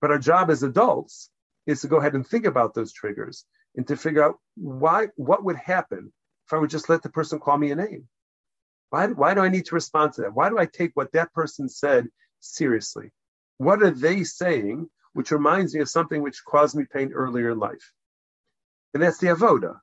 But 0.00 0.10
our 0.10 0.18
job 0.18 0.50
as 0.50 0.62
adults 0.62 1.30
is 1.66 1.82
to 1.82 1.88
go 1.88 1.98
ahead 1.98 2.14
and 2.14 2.26
think 2.26 2.46
about 2.46 2.74
those 2.74 2.92
triggers 2.92 3.44
and 3.76 3.86
to 3.88 3.96
figure 3.96 4.24
out 4.24 4.38
why 4.56 5.08
what 5.16 5.44
would 5.44 5.56
happen 5.56 6.12
if 6.46 6.52
I 6.52 6.58
would 6.58 6.70
just 6.70 6.88
let 6.88 7.02
the 7.02 7.10
person 7.10 7.38
call 7.38 7.58
me 7.58 7.70
a 7.70 7.76
name. 7.76 8.08
Why, 8.90 9.06
why 9.06 9.34
do 9.34 9.40
I 9.40 9.48
need 9.48 9.66
to 9.66 9.74
respond 9.74 10.14
to 10.14 10.22
that? 10.22 10.34
Why 10.34 10.48
do 10.48 10.58
I 10.58 10.66
take 10.66 10.92
what 10.94 11.12
that 11.12 11.32
person 11.32 11.68
said 11.68 12.08
seriously? 12.40 13.12
What 13.58 13.82
are 13.82 13.90
they 13.90 14.24
saying 14.24 14.88
which 15.12 15.30
reminds 15.30 15.74
me 15.74 15.80
of 15.80 15.88
something 15.88 16.22
which 16.22 16.44
caused 16.44 16.74
me 16.74 16.86
pain 16.92 17.12
earlier 17.12 17.50
in 17.50 17.58
life? 17.58 17.92
And 18.94 19.02
that's 19.02 19.18
the 19.18 19.28
avoda. 19.28 19.78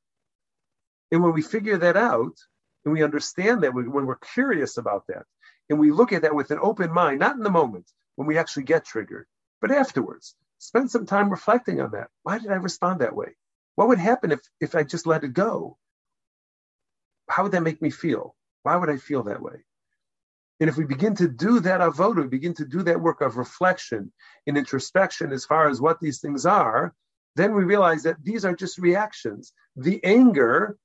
And 1.12 1.24
when 1.24 1.34
we 1.34 1.42
figure 1.42 1.78
that 1.78 1.98
out 1.98 2.38
and 2.86 2.94
we 2.94 3.04
understand 3.04 3.64
that, 3.64 3.74
when 3.74 4.06
we're 4.06 4.16
curious 4.34 4.78
about 4.78 5.06
that, 5.08 5.24
and 5.70 5.80
we 5.80 5.92
look 5.92 6.14
at 6.14 6.22
that 6.22 6.36
with 6.36 6.52
an 6.52 6.60
open 6.62 6.92
mind, 6.92 7.20
not 7.20 7.36
in 7.36 7.44
the 7.44 7.50
moment 7.50 7.90
when 8.16 8.28
we 8.28 8.38
actually 8.38 8.64
get 8.64 8.86
triggered, 8.86 9.28
but 9.62 9.72
afterwards, 9.72 10.36
spend 10.60 10.90
some 10.90 11.06
time 11.06 11.30
reflecting 11.30 11.82
on 11.82 11.92
that. 11.92 12.10
Why 12.24 12.40
did 12.40 12.52
I 12.52 12.56
respond 12.56 13.02
that 13.02 13.16
way? 13.16 13.36
What 13.76 13.90
would 13.90 14.00
happen 14.00 14.32
if, 14.32 14.40
if 14.60 14.76
I 14.76 14.84
just 14.84 15.06
let 15.06 15.24
it 15.24 15.34
go? 15.34 15.78
How 17.30 17.44
would 17.44 17.52
that 17.52 17.64
make 17.64 17.82
me 17.82 17.90
feel? 17.90 18.36
Why 18.64 18.76
would 18.76 18.90
I 18.90 18.98
feel 18.98 19.24
that 19.24 19.42
way? 19.42 19.66
And 20.60 20.70
if 20.70 20.78
we 20.78 20.86
begin 20.86 21.16
to 21.16 21.28
do 21.28 21.60
that 21.60 21.82
avoda, 21.82 22.24
we 22.24 22.28
begin 22.28 22.56
to 22.56 22.66
do 22.66 22.82
that 22.84 23.02
work 23.02 23.22
of 23.22 23.38
reflection 23.38 24.12
and 24.48 24.58
introspection 24.58 25.32
as 25.32 25.46
far 25.46 25.70
as 25.70 25.80
what 25.80 26.00
these 26.00 26.20
things 26.20 26.46
are, 26.46 26.96
then 27.36 27.54
we 27.54 27.64
realize 27.64 28.04
that 28.04 28.24
these 28.24 28.44
are 28.44 28.56
just 28.56 28.80
reactions. 28.80 29.54
The 29.76 30.04
anger 30.04 30.78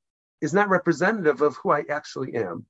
is 0.42 0.52
not 0.52 0.68
representative 0.68 1.40
of 1.40 1.56
who 1.56 1.70
I 1.70 1.84
actually 1.88 2.34
am. 2.34 2.66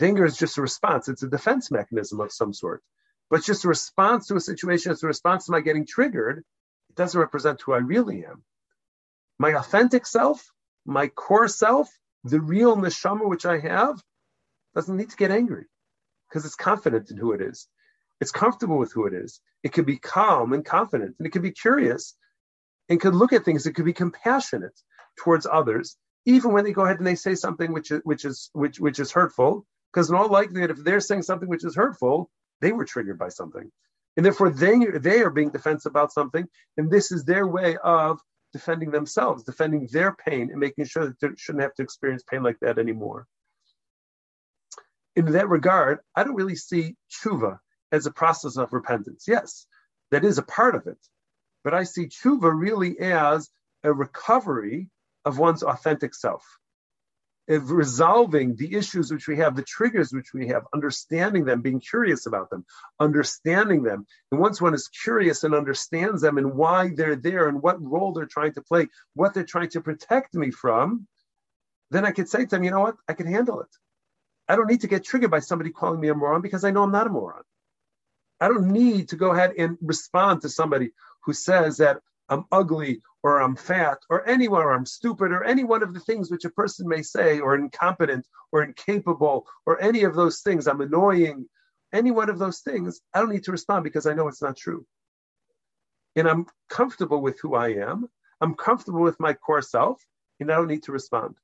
Anger 0.00 0.24
is 0.24 0.36
just 0.36 0.58
a 0.58 0.62
response, 0.62 1.08
it's 1.08 1.22
a 1.22 1.28
defense 1.28 1.70
mechanism 1.70 2.20
of 2.20 2.32
some 2.32 2.52
sort. 2.52 2.82
But 3.30 3.38
it's 3.38 3.46
just 3.46 3.64
a 3.64 3.68
response 3.68 4.26
to 4.26 4.36
a 4.36 4.40
situation, 4.40 4.90
it's 4.90 5.04
a 5.04 5.06
response 5.06 5.46
to 5.46 5.52
my 5.52 5.60
getting 5.60 5.86
triggered. 5.86 6.38
It 6.90 6.96
doesn't 6.96 7.18
represent 7.18 7.62
who 7.62 7.72
I 7.72 7.78
really 7.78 8.26
am. 8.26 8.42
My 9.38 9.54
authentic 9.54 10.06
self, 10.06 10.44
my 10.84 11.06
core 11.06 11.46
self, 11.46 11.88
the 12.24 12.40
real 12.40 12.76
neshama 12.76 13.28
which 13.28 13.46
I 13.46 13.60
have, 13.60 14.02
doesn't 14.74 14.96
need 14.96 15.10
to 15.10 15.16
get 15.16 15.30
angry 15.30 15.66
because 16.28 16.44
it's 16.44 16.56
confident 16.56 17.10
in 17.10 17.16
who 17.16 17.32
it 17.32 17.40
is. 17.40 17.68
It's 18.20 18.32
comfortable 18.32 18.78
with 18.78 18.92
who 18.92 19.06
it 19.06 19.14
is. 19.14 19.40
It 19.62 19.72
can 19.72 19.84
be 19.84 19.98
calm 19.98 20.52
and 20.52 20.64
confident, 20.64 21.14
and 21.18 21.26
it 21.26 21.30
can 21.30 21.42
be 21.42 21.52
curious 21.52 22.16
and 22.88 23.00
can 23.00 23.14
look 23.14 23.32
at 23.32 23.44
things. 23.44 23.66
It 23.66 23.74
could 23.74 23.84
be 23.84 23.92
compassionate 23.92 24.78
towards 25.16 25.46
others, 25.46 25.96
even 26.24 26.52
when 26.52 26.64
they 26.64 26.72
go 26.72 26.84
ahead 26.84 26.98
and 26.98 27.06
they 27.06 27.14
say 27.14 27.34
something 27.34 27.72
which 27.72 27.90
is 27.90 28.00
which 28.04 28.24
is 28.24 28.50
which 28.52 28.80
which 28.80 28.98
is 28.98 29.12
hurtful. 29.12 29.66
Because 29.92 30.08
in 30.08 30.16
all 30.16 30.28
likelihood, 30.28 30.70
if 30.70 30.82
they're 30.84 31.00
saying 31.00 31.22
something 31.22 31.48
which 31.48 31.64
is 31.64 31.76
hurtful, 31.76 32.30
they 32.60 32.72
were 32.72 32.84
triggered 32.84 33.18
by 33.18 33.28
something, 33.28 33.70
and 34.16 34.24
therefore 34.24 34.50
they 34.50 34.78
they 34.98 35.20
are 35.20 35.30
being 35.30 35.50
defensive 35.50 35.90
about 35.90 36.12
something, 36.12 36.46
and 36.76 36.90
this 36.90 37.12
is 37.12 37.24
their 37.24 37.46
way 37.46 37.76
of 37.84 38.20
defending 38.52 38.90
themselves, 38.90 39.44
defending 39.44 39.88
their 39.92 40.14
pain, 40.14 40.50
and 40.50 40.60
making 40.60 40.84
sure 40.84 41.06
that 41.06 41.20
they 41.20 41.28
shouldn't 41.36 41.62
have 41.62 41.74
to 41.74 41.82
experience 41.82 42.22
pain 42.22 42.42
like 42.42 42.58
that 42.60 42.78
anymore 42.78 43.26
in 45.16 45.32
that 45.32 45.48
regard, 45.48 45.98
I 46.16 46.24
don't 46.24 46.34
really 46.34 46.56
see 46.56 46.96
tshuva 47.10 47.58
as 47.90 48.06
a 48.06 48.12
process 48.12 48.56
of 48.56 48.72
repentance. 48.72 49.24
Yes, 49.28 49.66
that 50.10 50.24
is 50.24 50.38
a 50.38 50.42
part 50.42 50.74
of 50.74 50.86
it. 50.86 50.98
But 51.64 51.74
I 51.74 51.84
see 51.84 52.06
tshuva 52.06 52.52
really 52.54 52.98
as 52.98 53.48
a 53.84 53.92
recovery 53.92 54.88
of 55.24 55.38
one's 55.38 55.62
authentic 55.62 56.14
self, 56.14 56.44
of 57.48 57.70
resolving 57.70 58.56
the 58.56 58.74
issues 58.74 59.12
which 59.12 59.26
we 59.26 59.36
have, 59.38 59.56
the 59.56 59.62
triggers 59.62 60.12
which 60.12 60.32
we 60.32 60.48
have, 60.48 60.66
understanding 60.74 61.44
them, 61.44 61.60
being 61.60 61.80
curious 61.80 62.26
about 62.26 62.50
them, 62.50 62.64
understanding 63.00 63.82
them. 63.82 64.06
And 64.30 64.40
once 64.40 64.60
one 64.60 64.74
is 64.74 64.88
curious 64.88 65.44
and 65.44 65.54
understands 65.54 66.22
them 66.22 66.38
and 66.38 66.54
why 66.54 66.90
they're 66.94 67.16
there 67.16 67.48
and 67.48 67.62
what 67.62 67.82
role 67.82 68.12
they're 68.12 68.26
trying 68.26 68.54
to 68.54 68.62
play, 68.62 68.88
what 69.14 69.34
they're 69.34 69.44
trying 69.44 69.70
to 69.70 69.80
protect 69.80 70.34
me 70.34 70.50
from, 70.50 71.06
then 71.90 72.06
I 72.06 72.12
could 72.12 72.28
say 72.28 72.44
to 72.44 72.46
them, 72.46 72.64
you 72.64 72.70
know 72.70 72.80
what, 72.80 72.96
I 73.08 73.12
can 73.12 73.26
handle 73.26 73.60
it. 73.60 73.68
I 74.48 74.56
don't 74.56 74.68
need 74.68 74.80
to 74.80 74.88
get 74.88 75.04
triggered 75.04 75.30
by 75.30 75.40
somebody 75.40 75.70
calling 75.70 76.00
me 76.00 76.08
a 76.08 76.14
moron 76.14 76.42
because 76.42 76.64
I 76.64 76.70
know 76.70 76.82
I'm 76.82 76.92
not 76.92 77.06
a 77.06 77.10
moron. 77.10 77.42
I 78.40 78.48
don't 78.48 78.68
need 78.72 79.10
to 79.10 79.16
go 79.16 79.30
ahead 79.30 79.52
and 79.56 79.78
respond 79.80 80.42
to 80.42 80.48
somebody 80.48 80.90
who 81.24 81.32
says 81.32 81.76
that 81.76 81.98
I'm 82.28 82.44
ugly 82.50 83.02
or 83.22 83.40
I'm 83.40 83.56
fat 83.56 83.98
or 84.10 84.26
anyone 84.28 84.62
or 84.62 84.72
I'm 84.72 84.86
stupid 84.86 85.32
or 85.32 85.44
any 85.44 85.64
one 85.64 85.82
of 85.82 85.94
the 85.94 86.00
things 86.00 86.30
which 86.30 86.44
a 86.44 86.50
person 86.50 86.88
may 86.88 87.02
say 87.02 87.40
or 87.40 87.54
incompetent 87.54 88.26
or 88.50 88.62
incapable 88.62 89.46
or 89.64 89.80
any 89.80 90.02
of 90.02 90.14
those 90.14 90.40
things. 90.40 90.66
I'm 90.66 90.80
annoying. 90.80 91.46
Any 91.92 92.10
one 92.10 92.30
of 92.30 92.38
those 92.38 92.60
things, 92.60 93.00
I 93.14 93.20
don't 93.20 93.30
need 93.30 93.44
to 93.44 93.52
respond 93.52 93.84
because 93.84 94.06
I 94.06 94.14
know 94.14 94.28
it's 94.28 94.42
not 94.42 94.56
true. 94.56 94.86
And 96.16 96.26
I'm 96.26 96.46
comfortable 96.68 97.20
with 97.20 97.38
who 97.40 97.54
I 97.54 97.74
am. 97.74 98.08
I'm 98.40 98.54
comfortable 98.54 99.02
with 99.02 99.20
my 99.20 99.34
core 99.34 99.62
self, 99.62 100.02
and 100.40 100.50
I 100.50 100.56
don't 100.56 100.68
need 100.68 100.82
to 100.84 100.92
respond. 100.92 101.36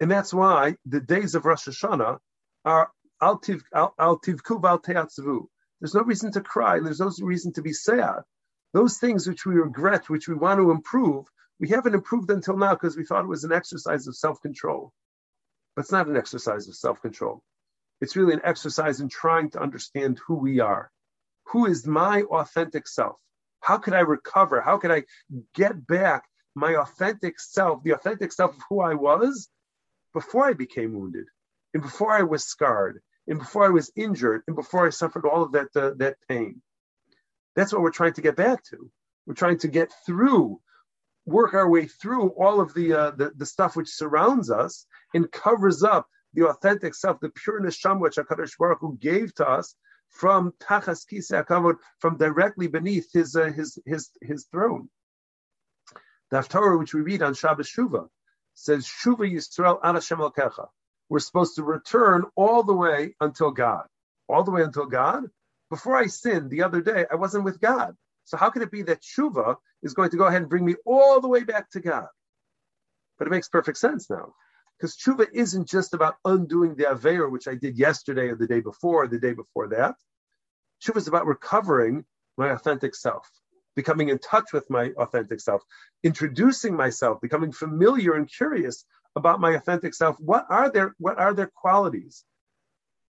And 0.00 0.10
that's 0.10 0.34
why 0.34 0.76
the 0.84 1.00
days 1.00 1.34
of 1.34 1.44
Rosh 1.44 1.68
Hashanah 1.68 2.18
are 2.64 2.90
al 3.20 3.38
tivku 3.38 4.60
val. 4.60 4.80
There's 5.80 5.94
no 5.94 6.02
reason 6.02 6.32
to 6.32 6.40
cry. 6.40 6.80
There's 6.80 7.00
no 7.00 7.12
reason 7.20 7.52
to 7.52 7.62
be 7.62 7.72
sad. 7.72 8.20
Those 8.76 8.98
things 8.98 9.26
which 9.26 9.46
we 9.46 9.54
regret, 9.54 10.10
which 10.10 10.28
we 10.28 10.34
want 10.34 10.60
to 10.60 10.70
improve, 10.70 11.24
we 11.58 11.70
haven't 11.70 11.94
improved 11.94 12.30
until 12.30 12.58
now 12.58 12.74
because 12.74 12.94
we 12.94 13.06
thought 13.06 13.24
it 13.24 13.26
was 13.26 13.42
an 13.42 13.50
exercise 13.50 14.06
of 14.06 14.14
self-control. 14.14 14.92
But 15.74 15.80
it's 15.80 15.92
not 15.92 16.08
an 16.08 16.16
exercise 16.18 16.68
of 16.68 16.74
self-control. 16.74 17.42
It's 18.02 18.16
really 18.16 18.34
an 18.34 18.42
exercise 18.44 19.00
in 19.00 19.08
trying 19.08 19.48
to 19.52 19.62
understand 19.62 20.20
who 20.26 20.34
we 20.34 20.60
are. 20.60 20.90
Who 21.52 21.64
is 21.64 21.86
my 21.86 22.24
authentic 22.24 22.86
self? 22.86 23.16
How 23.60 23.78
could 23.78 23.94
I 23.94 24.00
recover? 24.00 24.60
How 24.60 24.76
could 24.76 24.90
I 24.90 25.04
get 25.54 25.86
back 25.86 26.24
my 26.54 26.74
authentic 26.74 27.40
self, 27.40 27.82
the 27.82 27.92
authentic 27.92 28.30
self 28.30 28.54
of 28.56 28.62
who 28.68 28.82
I 28.82 28.92
was, 28.92 29.48
before 30.12 30.44
I 30.44 30.52
became 30.52 30.92
wounded, 30.92 31.28
and 31.72 31.82
before 31.82 32.12
I 32.12 32.24
was 32.24 32.44
scarred, 32.44 33.00
and 33.26 33.38
before 33.38 33.64
I 33.64 33.70
was 33.70 33.90
injured, 33.96 34.42
and 34.46 34.54
before 34.54 34.86
I 34.86 34.90
suffered 34.90 35.24
all 35.24 35.42
of 35.44 35.52
that 35.52 35.74
uh, 35.74 35.92
that 35.96 36.18
pain. 36.28 36.60
That's 37.56 37.72
what 37.72 37.82
we're 37.82 37.90
trying 37.90 38.12
to 38.12 38.22
get 38.22 38.36
back 38.36 38.62
to. 38.64 38.90
We're 39.26 39.34
trying 39.34 39.58
to 39.60 39.68
get 39.68 39.92
through, 40.04 40.60
work 41.24 41.54
our 41.54 41.68
way 41.68 41.86
through 41.86 42.28
all 42.30 42.60
of 42.60 42.74
the 42.74 42.92
uh, 42.92 43.10
the, 43.12 43.32
the 43.34 43.46
stuff 43.46 43.74
which 43.74 43.88
surrounds 43.88 44.50
us 44.50 44.86
and 45.14 45.30
covers 45.32 45.82
up 45.82 46.06
the 46.34 46.46
authentic 46.46 46.94
self, 46.94 47.18
the 47.18 47.30
pure 47.30 47.60
neshama 47.60 48.00
which 48.00 48.16
Hakadosh 48.16 48.58
Baruch 48.58 48.80
Hu 48.80 48.96
gave 49.00 49.34
to 49.36 49.48
us 49.48 49.74
from 50.10 50.52
tachas 50.60 51.04
kisei 51.10 51.74
from 51.98 52.16
directly 52.18 52.68
beneath 52.68 53.10
his 53.12 53.34
uh, 53.34 53.46
his 53.46 53.78
his 53.86 54.10
his 54.20 54.46
throne. 54.52 54.88
The 56.30 56.38
Haftarah 56.38 56.78
which 56.78 56.94
we 56.94 57.00
read 57.00 57.22
on 57.22 57.34
Shabbos 57.34 57.72
Shuvah 57.72 58.08
says 58.54 58.86
Shuva 58.86 59.30
Yisrael 59.32 59.78
Ad 59.82 59.94
Hashem. 59.94 60.20
We're 61.08 61.18
supposed 61.20 61.56
to 61.56 61.62
return 61.62 62.24
all 62.34 62.62
the 62.62 62.74
way 62.74 63.14
until 63.20 63.50
God, 63.50 63.86
all 64.28 64.44
the 64.44 64.50
way 64.50 64.62
until 64.62 64.86
God. 64.86 65.24
Before 65.70 65.96
I 65.96 66.06
sinned 66.06 66.50
the 66.50 66.62
other 66.62 66.80
day, 66.80 67.06
I 67.10 67.16
wasn't 67.16 67.44
with 67.44 67.60
God. 67.60 67.96
So 68.24 68.36
how 68.36 68.50
can 68.50 68.62
it 68.62 68.70
be 68.70 68.82
that 68.82 69.02
Shuva 69.02 69.56
is 69.82 69.94
going 69.94 70.10
to 70.10 70.16
go 70.16 70.24
ahead 70.24 70.42
and 70.42 70.50
bring 70.50 70.64
me 70.64 70.74
all 70.84 71.20
the 71.20 71.28
way 71.28 71.44
back 71.44 71.70
to 71.70 71.80
God? 71.80 72.08
But 73.18 73.28
it 73.28 73.30
makes 73.30 73.48
perfect 73.48 73.78
sense 73.78 74.10
now. 74.10 74.34
Because 74.76 74.96
tshuva 74.96 75.26
isn't 75.32 75.68
just 75.68 75.94
about 75.94 76.16
undoing 76.24 76.74
the 76.74 76.84
Aveir, 76.84 77.30
which 77.30 77.48
I 77.48 77.54
did 77.54 77.78
yesterday 77.78 78.28
or 78.28 78.36
the 78.36 78.46
day 78.46 78.60
before 78.60 79.04
or 79.04 79.08
the 79.08 79.18
day 79.18 79.32
before 79.32 79.68
that. 79.68 79.94
Tshuva 80.82 80.98
is 80.98 81.08
about 81.08 81.26
recovering 81.26 82.04
my 82.36 82.50
authentic 82.50 82.94
self 82.94 83.26
becoming 83.76 84.08
in 84.08 84.18
touch 84.18 84.52
with 84.52 84.68
my 84.70 84.90
authentic 84.96 85.38
self, 85.38 85.62
introducing 86.02 86.74
myself, 86.74 87.20
becoming 87.20 87.52
familiar 87.52 88.14
and 88.14 88.28
curious 88.28 88.84
about 89.14 89.38
my 89.38 89.52
authentic 89.52 89.94
self. 89.94 90.18
What 90.18 90.46
are 90.48 90.72
their 90.72 90.94
what 90.98 91.18
are 91.18 91.34
their 91.34 91.52
qualities? 91.54 92.24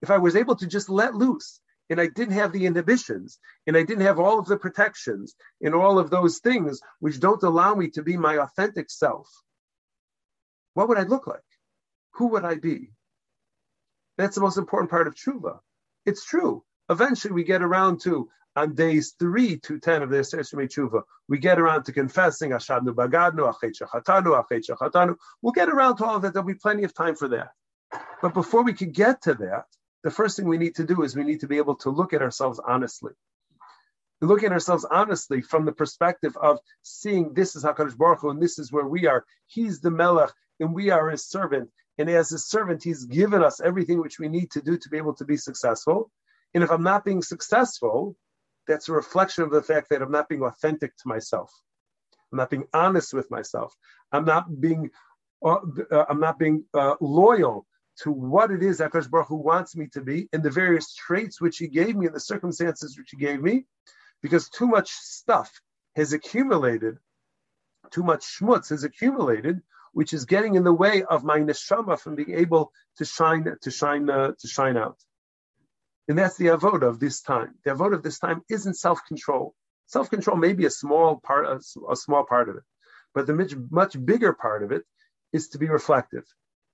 If 0.02 0.12
I 0.12 0.18
was 0.18 0.36
able 0.36 0.58
to 0.58 0.68
just 0.68 0.90
let 0.90 1.16
loose 1.16 1.60
and 1.90 2.00
I 2.00 2.08
didn't 2.08 2.36
have 2.36 2.52
the 2.52 2.66
inhibitions 2.66 3.40
and 3.68 3.76
I 3.76 3.84
didn't 3.84 4.06
have 4.06 4.20
all 4.20 4.40
of 4.40 4.46
the 4.46 4.58
protections 4.58 5.36
and 5.62 5.74
all 5.74 6.00
of 6.00 6.10
those 6.10 6.40
things 6.40 6.82
which 7.00 7.20
don't 7.20 7.44
allow 7.44 7.74
me 7.76 7.90
to 7.92 8.04
be 8.04 8.18
my 8.18 8.38
authentic 8.38 8.90
self, 8.90 9.28
what 10.74 10.88
would 10.88 10.98
I 10.98 11.04
look 11.04 11.28
like? 11.28 11.42
who 12.20 12.28
would 12.28 12.44
I 12.44 12.56
be? 12.56 12.92
That's 14.18 14.36
the 14.36 14.42
most 14.42 14.58
important 14.58 14.92
part 14.92 15.08
of 15.08 15.16
tshuva. 15.16 15.60
It's 16.06 16.26
true. 16.26 16.64
Eventually, 16.90 17.34
we 17.34 17.46
get 17.46 17.62
around 17.62 18.02
to 18.02 18.30
on 18.58 18.76
days 18.76 19.16
three 19.18 19.58
to 19.60 19.80
ten 19.80 20.02
of 20.04 20.10
the 20.10 20.18
Seshme 20.18 20.68
Tshuva, 20.68 21.04
we 21.30 21.38
get 21.38 21.60
around 21.60 21.84
to 21.86 21.94
confessing 21.94 22.50
Ashadnu 22.50 22.94
Bagadnu, 22.94 23.54
Achetzachatanu, 23.54 24.44
Achetzachatanu. 24.44 25.16
We'll 25.42 25.54
get 25.54 25.70
around 25.70 25.98
to 25.98 26.06
all 26.06 26.18
of 26.18 26.24
that. 26.24 26.34
There'll 26.34 26.48
be 26.48 26.56
plenty 26.56 26.84
of 26.84 26.94
time 26.94 27.16
for 27.16 27.30
that. 27.30 27.52
But 28.22 28.34
before 28.34 28.64
we 28.64 28.74
can 28.74 28.92
get 28.92 29.22
to 29.22 29.36
that, 29.36 29.66
the 30.04 30.12
first 30.12 30.38
thing 30.38 30.48
we 30.48 30.58
need 30.58 30.76
to 30.76 30.86
do 30.86 31.04
is 31.04 31.16
we 31.16 31.24
need 31.24 31.42
to 31.42 31.48
be 31.48 31.58
able 31.58 31.76
to 31.76 31.90
look 31.90 32.14
at 32.14 32.22
ourselves 32.22 32.60
honestly. 32.66 33.14
Look 34.22 34.44
at 34.44 34.52
ourselves 34.52 34.86
honestly 34.90 35.42
from 35.42 35.66
the 35.66 35.72
perspective 35.72 36.36
of 36.42 36.60
seeing 36.82 37.34
this 37.34 37.56
is 37.56 37.64
Hakadosh 37.64 37.98
Baruch 37.98 38.22
Hu, 38.22 38.30
and 38.30 38.42
this 38.42 38.60
is 38.60 38.72
where 38.72 38.88
we 38.88 39.08
are. 39.08 39.26
He's 39.48 39.80
the 39.80 39.92
Melech, 39.92 40.32
and 40.60 40.74
we 40.74 40.90
are 40.90 41.10
His 41.10 41.26
servant. 41.26 41.70
And 41.98 42.10
as 42.10 42.30
His 42.30 42.46
servant, 42.46 42.84
He's 42.84 43.06
given 43.06 43.44
us 43.44 43.62
everything 43.62 44.00
which 44.00 44.20
we 44.20 44.28
need 44.28 44.52
to 44.52 44.62
do 44.62 44.78
to 44.78 44.90
be 44.90 44.98
able 44.98 45.16
to 45.16 45.26
be 45.26 45.38
successful. 45.38 46.12
And 46.54 46.64
if 46.64 46.72
I'm 46.72 46.84
not 46.84 47.06
being 47.06 47.22
successful, 47.22 48.16
that's 48.68 48.90
a 48.90 48.94
reflection 48.94 49.44
of 49.44 49.52
the 49.52 49.64
fact 49.64 49.90
that 49.90 50.02
I'm 50.02 50.12
not 50.12 50.28
being 50.28 50.44
authentic 50.44 50.96
to 50.98 51.08
myself. 51.08 51.52
I'm 52.32 52.38
not 52.38 52.50
being 52.50 52.68
honest 52.74 53.14
with 53.14 53.32
myself. 53.32 53.74
I'm 54.12 54.26
not 54.26 54.60
being 54.60 54.90
uh, 55.44 55.60
uh, 55.92 56.06
I'm 56.10 56.20
not 56.20 56.38
being 56.38 56.66
uh, 56.74 56.96
loyal 57.00 57.66
to 58.04 58.12
what 58.12 58.52
it 58.52 58.64
is 58.64 58.80
Akash 58.80 59.10
Baruch 59.10 59.28
Hu 59.28 59.36
wants 59.36 59.76
me 59.76 59.88
to 59.94 60.02
be 60.02 60.30
and 60.32 60.42
the 60.42 60.50
various 60.50 60.94
traits 60.94 61.42
which 61.42 61.58
He 61.58 61.68
gave 61.68 61.96
me 61.96 62.06
and 62.08 62.16
the 62.16 62.20
circumstances 62.20 62.98
which 62.98 63.12
He 63.12 63.18
gave 63.18 63.42
me, 63.42 63.66
because 64.22 64.50
too 64.50 64.68
much 64.68 64.92
stuff 64.92 65.52
has 65.96 66.14
accumulated, 66.14 66.98
too 67.92 68.04
much 68.04 68.26
schmutz 68.26 68.70
has 68.70 68.84
accumulated, 68.84 69.62
which 69.94 70.14
is 70.14 70.26
getting 70.26 70.56
in 70.56 70.64
the 70.64 70.74
way 70.74 71.04
of 71.04 71.24
my 71.24 71.40
neshama 71.40 72.00
from 72.00 72.16
being 72.16 72.34
able 72.34 72.72
to 72.98 73.06
shine 73.06 73.46
to 73.62 73.72
shine 73.72 74.10
uh, 74.10 74.32
to 74.40 74.48
shine 74.48 74.78
out. 74.78 74.98
And 76.08 76.18
that's 76.18 76.38
the 76.38 76.48
avoda 76.48 76.84
of 76.84 77.00
this 77.00 77.22
time. 77.22 77.56
The 77.64 77.72
avoda 77.72 77.94
of 77.94 78.04
this 78.04 78.20
time 78.20 78.42
isn't 78.50 78.76
self-control. 78.76 79.54
Self-control 79.88 80.38
may 80.38 80.54
be 80.54 80.66
a 80.66 80.72
small 80.72 81.18
part, 81.18 81.46
a, 81.46 81.60
a 81.92 81.96
small 81.96 82.24
part 82.24 82.50
of 82.50 82.56
it, 82.58 82.64
but 83.14 83.28
the 83.28 83.34
much, 83.34 83.56
much 83.70 84.06
bigger 84.06 84.34
part 84.34 84.64
of 84.64 84.72
it 84.72 84.84
is 85.34 85.50
to 85.50 85.58
be 85.58 85.68
reflective, 85.68 86.24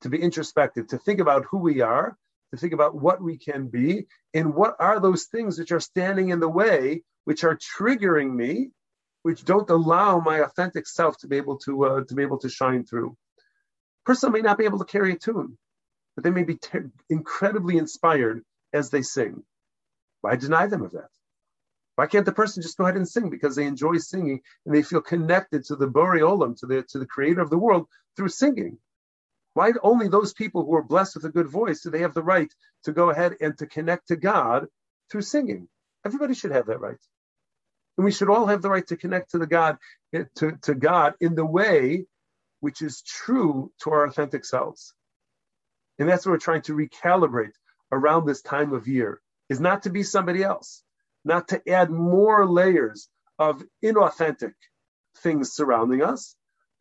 to 0.06 0.10
be 0.10 0.22
introspective, 0.22 0.86
to 0.86 1.00
think 1.00 1.20
about 1.20 1.46
who 1.50 1.58
we 1.58 1.82
are, 1.82 2.15
to 2.52 2.58
think 2.58 2.74
about 2.74 2.94
what 2.94 3.24
we 3.24 3.39
can 3.39 3.68
be, 3.68 4.06
and 4.36 4.54
what 4.54 4.76
are 4.80 5.00
those 5.00 5.24
things 5.26 5.58
which 5.58 5.72
are 5.72 5.80
standing 5.80 6.30
in 6.30 6.39
the 6.39 6.48
way, 6.48 7.02
which 7.24 7.44
are 7.44 7.58
triggering 7.58 8.32
me, 8.32 8.70
which 9.24 9.44
don't 9.46 9.72
allow 9.72 10.20
my 10.20 10.41
authentic 10.41 10.86
self 10.86 11.18
to 11.18 11.28
be 11.28 11.38
able 11.38 11.58
to 11.58 11.86
uh, 11.86 12.04
to 12.04 12.13
be 12.13 12.22
able 12.22 12.38
to 12.38 12.50
shine 12.50 12.86
through. 12.86 13.18
Person 14.06 14.32
may 14.32 14.41
not 14.41 14.60
be 14.60 14.65
able 14.65 14.78
to 14.78 14.86
carry 14.86 15.12
a 15.12 15.18
tune, 15.18 15.58
but 16.13 16.24
they 16.24 16.30
may 16.30 16.44
be 16.44 16.58
ter- 16.58 16.91
incredibly 17.10 17.80
inspired 17.80 18.44
as 18.74 18.91
they 18.91 19.02
sing. 19.02 19.44
Why 20.22 20.36
deny 20.36 20.68
them 20.68 20.84
of 20.84 20.91
that? 20.91 21.10
Why 21.96 22.06
can't 22.06 22.28
the 22.28 22.32
person 22.32 22.62
just 22.62 22.78
go 22.78 22.84
ahead 22.84 22.96
and 22.96 23.10
sing 23.10 23.32
because 23.32 23.56
they 23.56 23.65
enjoy 23.65 23.98
singing 23.98 24.41
and 24.68 24.76
they 24.76 24.84
feel 24.84 25.02
connected 25.02 25.63
to 25.65 25.76
the 25.76 25.88
Bori 25.88 26.22
Olam, 26.22 26.56
to 26.60 26.68
the 26.68 26.84
to 26.89 27.00
the 27.00 27.08
creator 27.08 27.41
of 27.41 27.50
the 27.50 27.58
world 27.58 27.88
through 28.15 28.30
singing? 28.30 28.78
Why 29.56 29.72
only 29.82 30.10
those 30.10 30.34
people 30.34 30.65
who 30.65 30.76
are 30.76 30.84
blessed 30.84 31.15
with 31.15 31.26
a 31.26 31.30
good 31.30 31.48
voice 31.48 31.82
do 31.82 31.89
they 31.89 32.02
have 32.02 32.13
the 32.13 32.22
right 32.22 32.54
to 32.84 32.91
go 32.91 33.10
ahead 33.10 33.38
and 33.39 33.58
to 33.58 33.65
connect 33.65 34.10
to 34.10 34.18
God 34.18 34.68
through 35.10 35.22
singing? 35.22 35.70
Everybody 36.06 36.36
should 36.36 36.52
have 36.52 36.68
that 36.68 36.82
right. 36.82 37.00
And 37.98 38.04
we 38.04 38.12
should 38.12 38.30
all 38.30 38.48
have 38.48 38.62
the 38.62 38.70
right 38.70 38.86
to 38.88 38.98
connect 38.98 39.32
to 39.32 39.38
the 39.38 39.48
God 39.48 39.78
to, 40.36 40.58
to 40.63 40.76
God 40.76 41.15
in 41.22 41.36
the 41.36 41.46
way 41.46 42.06
which 42.60 42.82
is 42.82 43.02
true 43.02 43.72
to 43.84 43.91
our 43.91 44.06
authentic 44.06 44.44
selves. 44.44 44.94
And 46.00 46.10
that's 46.10 46.26
what 46.26 46.34
we're 46.34 46.39
trying 46.39 46.63
to 46.63 46.76
recalibrate 46.76 47.54
around 47.94 48.26
this 48.26 48.41
time 48.41 48.74
of 48.74 48.89
year 48.89 49.22
is 49.48 49.62
not 49.62 49.84
to 49.84 49.89
be 49.89 50.04
somebody 50.04 50.44
else, 50.44 50.84
not 51.24 51.48
to 51.50 51.70
add 51.70 51.89
more 51.89 52.46
layers 52.46 53.08
of 53.39 53.63
inauthentic 53.82 54.54
things 55.20 55.54
surrounding 55.54 56.04
us, 56.04 56.36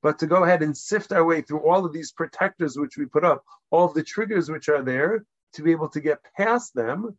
but 0.05 0.19
to 0.19 0.27
go 0.27 0.45
ahead 0.45 0.63
and 0.63 0.77
sift 0.77 1.13
our 1.13 1.25
way 1.25 1.41
through 1.41 1.67
all 1.67 1.87
of 1.87 1.95
these 1.95 2.13
protectors 2.13 2.77
which 2.77 2.99
we 2.99 3.07
put 3.07 3.25
up, 3.25 3.43
all 3.71 3.87
of 3.87 3.95
the 3.95 4.03
triggers 4.03 4.51
which 4.51 4.69
are 4.69 4.83
there, 4.83 5.25
to 5.55 5.63
be 5.63 5.73
able 5.73 5.89
to 5.89 6.01
get 6.01 6.19
past 6.37 6.75
them, 6.75 7.17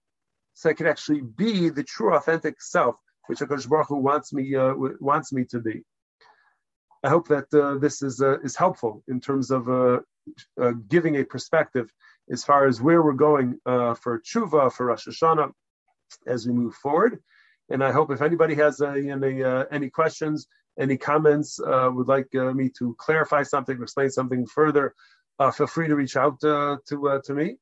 so 0.53 0.69
I 0.69 0.73
can 0.73 0.85
actually 0.85 1.21
be 1.21 1.69
the 1.69 1.83
true 1.83 2.13
authentic 2.13 2.61
self, 2.61 2.95
which 3.25 3.39
Hakadosh 3.39 3.67
Baruch 3.67 3.87
Hu 3.87 3.95
wants 3.95 4.31
me 4.33 4.55
uh, 4.55 4.75
wants 4.99 5.33
me 5.33 5.45
to 5.45 5.59
be. 5.59 5.83
I 7.03 7.09
hope 7.09 7.27
that 7.29 7.51
uh, 7.51 7.79
this 7.79 8.03
is 8.03 8.21
uh, 8.21 8.37
is 8.41 8.55
helpful 8.55 9.03
in 9.07 9.19
terms 9.19 9.49
of 9.49 9.67
uh, 9.67 9.99
uh, 10.61 10.73
giving 10.87 11.17
a 11.17 11.23
perspective 11.23 11.87
as 12.31 12.43
far 12.43 12.67
as 12.67 12.83
where 12.83 13.01
we're 13.01 13.13
going 13.13 13.59
uh, 13.65 13.95
for 13.95 14.19
tshuva, 14.19 14.71
for 14.71 14.85
Rosh 14.87 15.07
Hashanah, 15.07 15.51
as 16.27 16.45
we 16.45 16.53
move 16.53 16.75
forward. 16.75 17.17
And 17.71 17.83
I 17.83 17.91
hope 17.91 18.11
if 18.11 18.21
anybody 18.21 18.53
has 18.55 18.79
any 18.79 19.09
any 19.71 19.89
questions, 19.89 20.47
any 20.79 20.97
comments, 20.97 21.59
uh, 21.59 21.89
would 21.93 22.07
like 22.07 22.33
uh, 22.35 22.51
me 22.53 22.69
to 22.77 22.95
clarify 22.97 23.43
something, 23.43 23.81
explain 23.81 24.09
something 24.09 24.45
further, 24.45 24.93
uh, 25.39 25.51
feel 25.51 25.67
free 25.67 25.87
to 25.87 25.95
reach 25.95 26.15
out 26.15 26.41
uh, 26.43 26.77
to 26.87 27.09
uh, 27.09 27.19
to 27.25 27.33
me. 27.33 27.57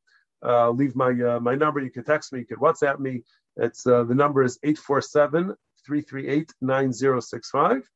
Uh, 0.45 0.69
leave 0.69 0.95
my 0.95 1.11
my 1.39 1.55
number. 1.55 1.79
You 1.79 1.89
can 1.89 2.03
text 2.03 2.33
me. 2.33 2.39
You 2.39 2.45
can 2.45 2.57
WhatsApp 2.57 2.99
me. 2.99 3.23
It's 3.57 3.83
the 3.83 4.05
number 4.05 4.43
is 4.43 4.59
847 4.63 5.55
338 5.85 6.53
9065. 6.61 7.89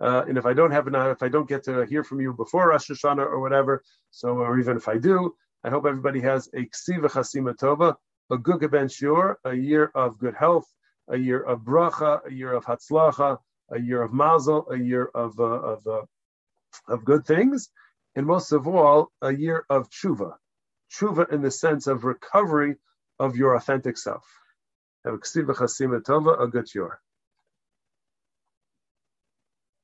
and 0.00 0.38
if 0.38 0.46
I 0.46 0.52
don't 0.52 0.70
have 0.70 0.86
enough, 0.86 1.16
if 1.16 1.22
I 1.22 1.28
don't 1.28 1.48
get 1.48 1.64
to 1.64 1.84
hear 1.86 2.04
from 2.04 2.20
you 2.20 2.32
before 2.32 2.68
Rosh 2.68 2.90
Hashanah 2.90 3.18
or 3.18 3.40
whatever, 3.40 3.82
so 4.10 4.38
or 4.38 4.58
even 4.58 4.76
if 4.76 4.88
I 4.88 4.98
do, 4.98 5.34
I 5.62 5.70
hope 5.70 5.86
everybody 5.86 6.20
has 6.20 6.48
a 6.54 6.62
ksiva 6.62 7.10
chasima 7.10 7.54
tova, 7.56 7.94
a 8.30 8.38
good 8.38 8.70
ben 8.70 8.88
shur, 8.88 9.36
a 9.44 9.54
year 9.54 9.90
of 9.94 10.18
good 10.18 10.34
health, 10.34 10.66
a 11.08 11.16
year 11.16 11.40
of 11.40 11.60
bracha, 11.60 12.20
a 12.26 12.32
year 12.32 12.52
of 12.52 12.64
hatzlacha, 12.64 13.38
a 13.74 13.80
year 13.80 14.02
of 14.02 14.12
mazel, 14.14 14.66
a 14.70 14.76
year 14.78 15.10
of 15.14 15.40
uh, 15.40 15.44
of 15.44 15.86
uh, 15.86 16.02
of 16.88 17.04
good 17.04 17.26
things, 17.26 17.70
and 18.16 18.26
most 18.26 18.52
of 18.52 18.68
all, 18.68 19.10
a 19.22 19.32
year 19.32 19.64
of 19.70 19.90
tshuva, 19.90 20.34
tshuva 20.92 21.32
in 21.32 21.42
the 21.42 21.50
sense 21.50 21.86
of 21.86 22.04
recovery 22.04 22.76
of 23.18 23.36
your 23.36 23.54
authentic 23.56 23.98
self. 23.98 24.26
Have 25.04 25.14
a 25.14 25.18
ksiva 25.18 25.54
chasima 25.56 26.02
tova, 26.02 26.40
a 26.42 26.48
good 26.48 26.68
year. 26.74 27.00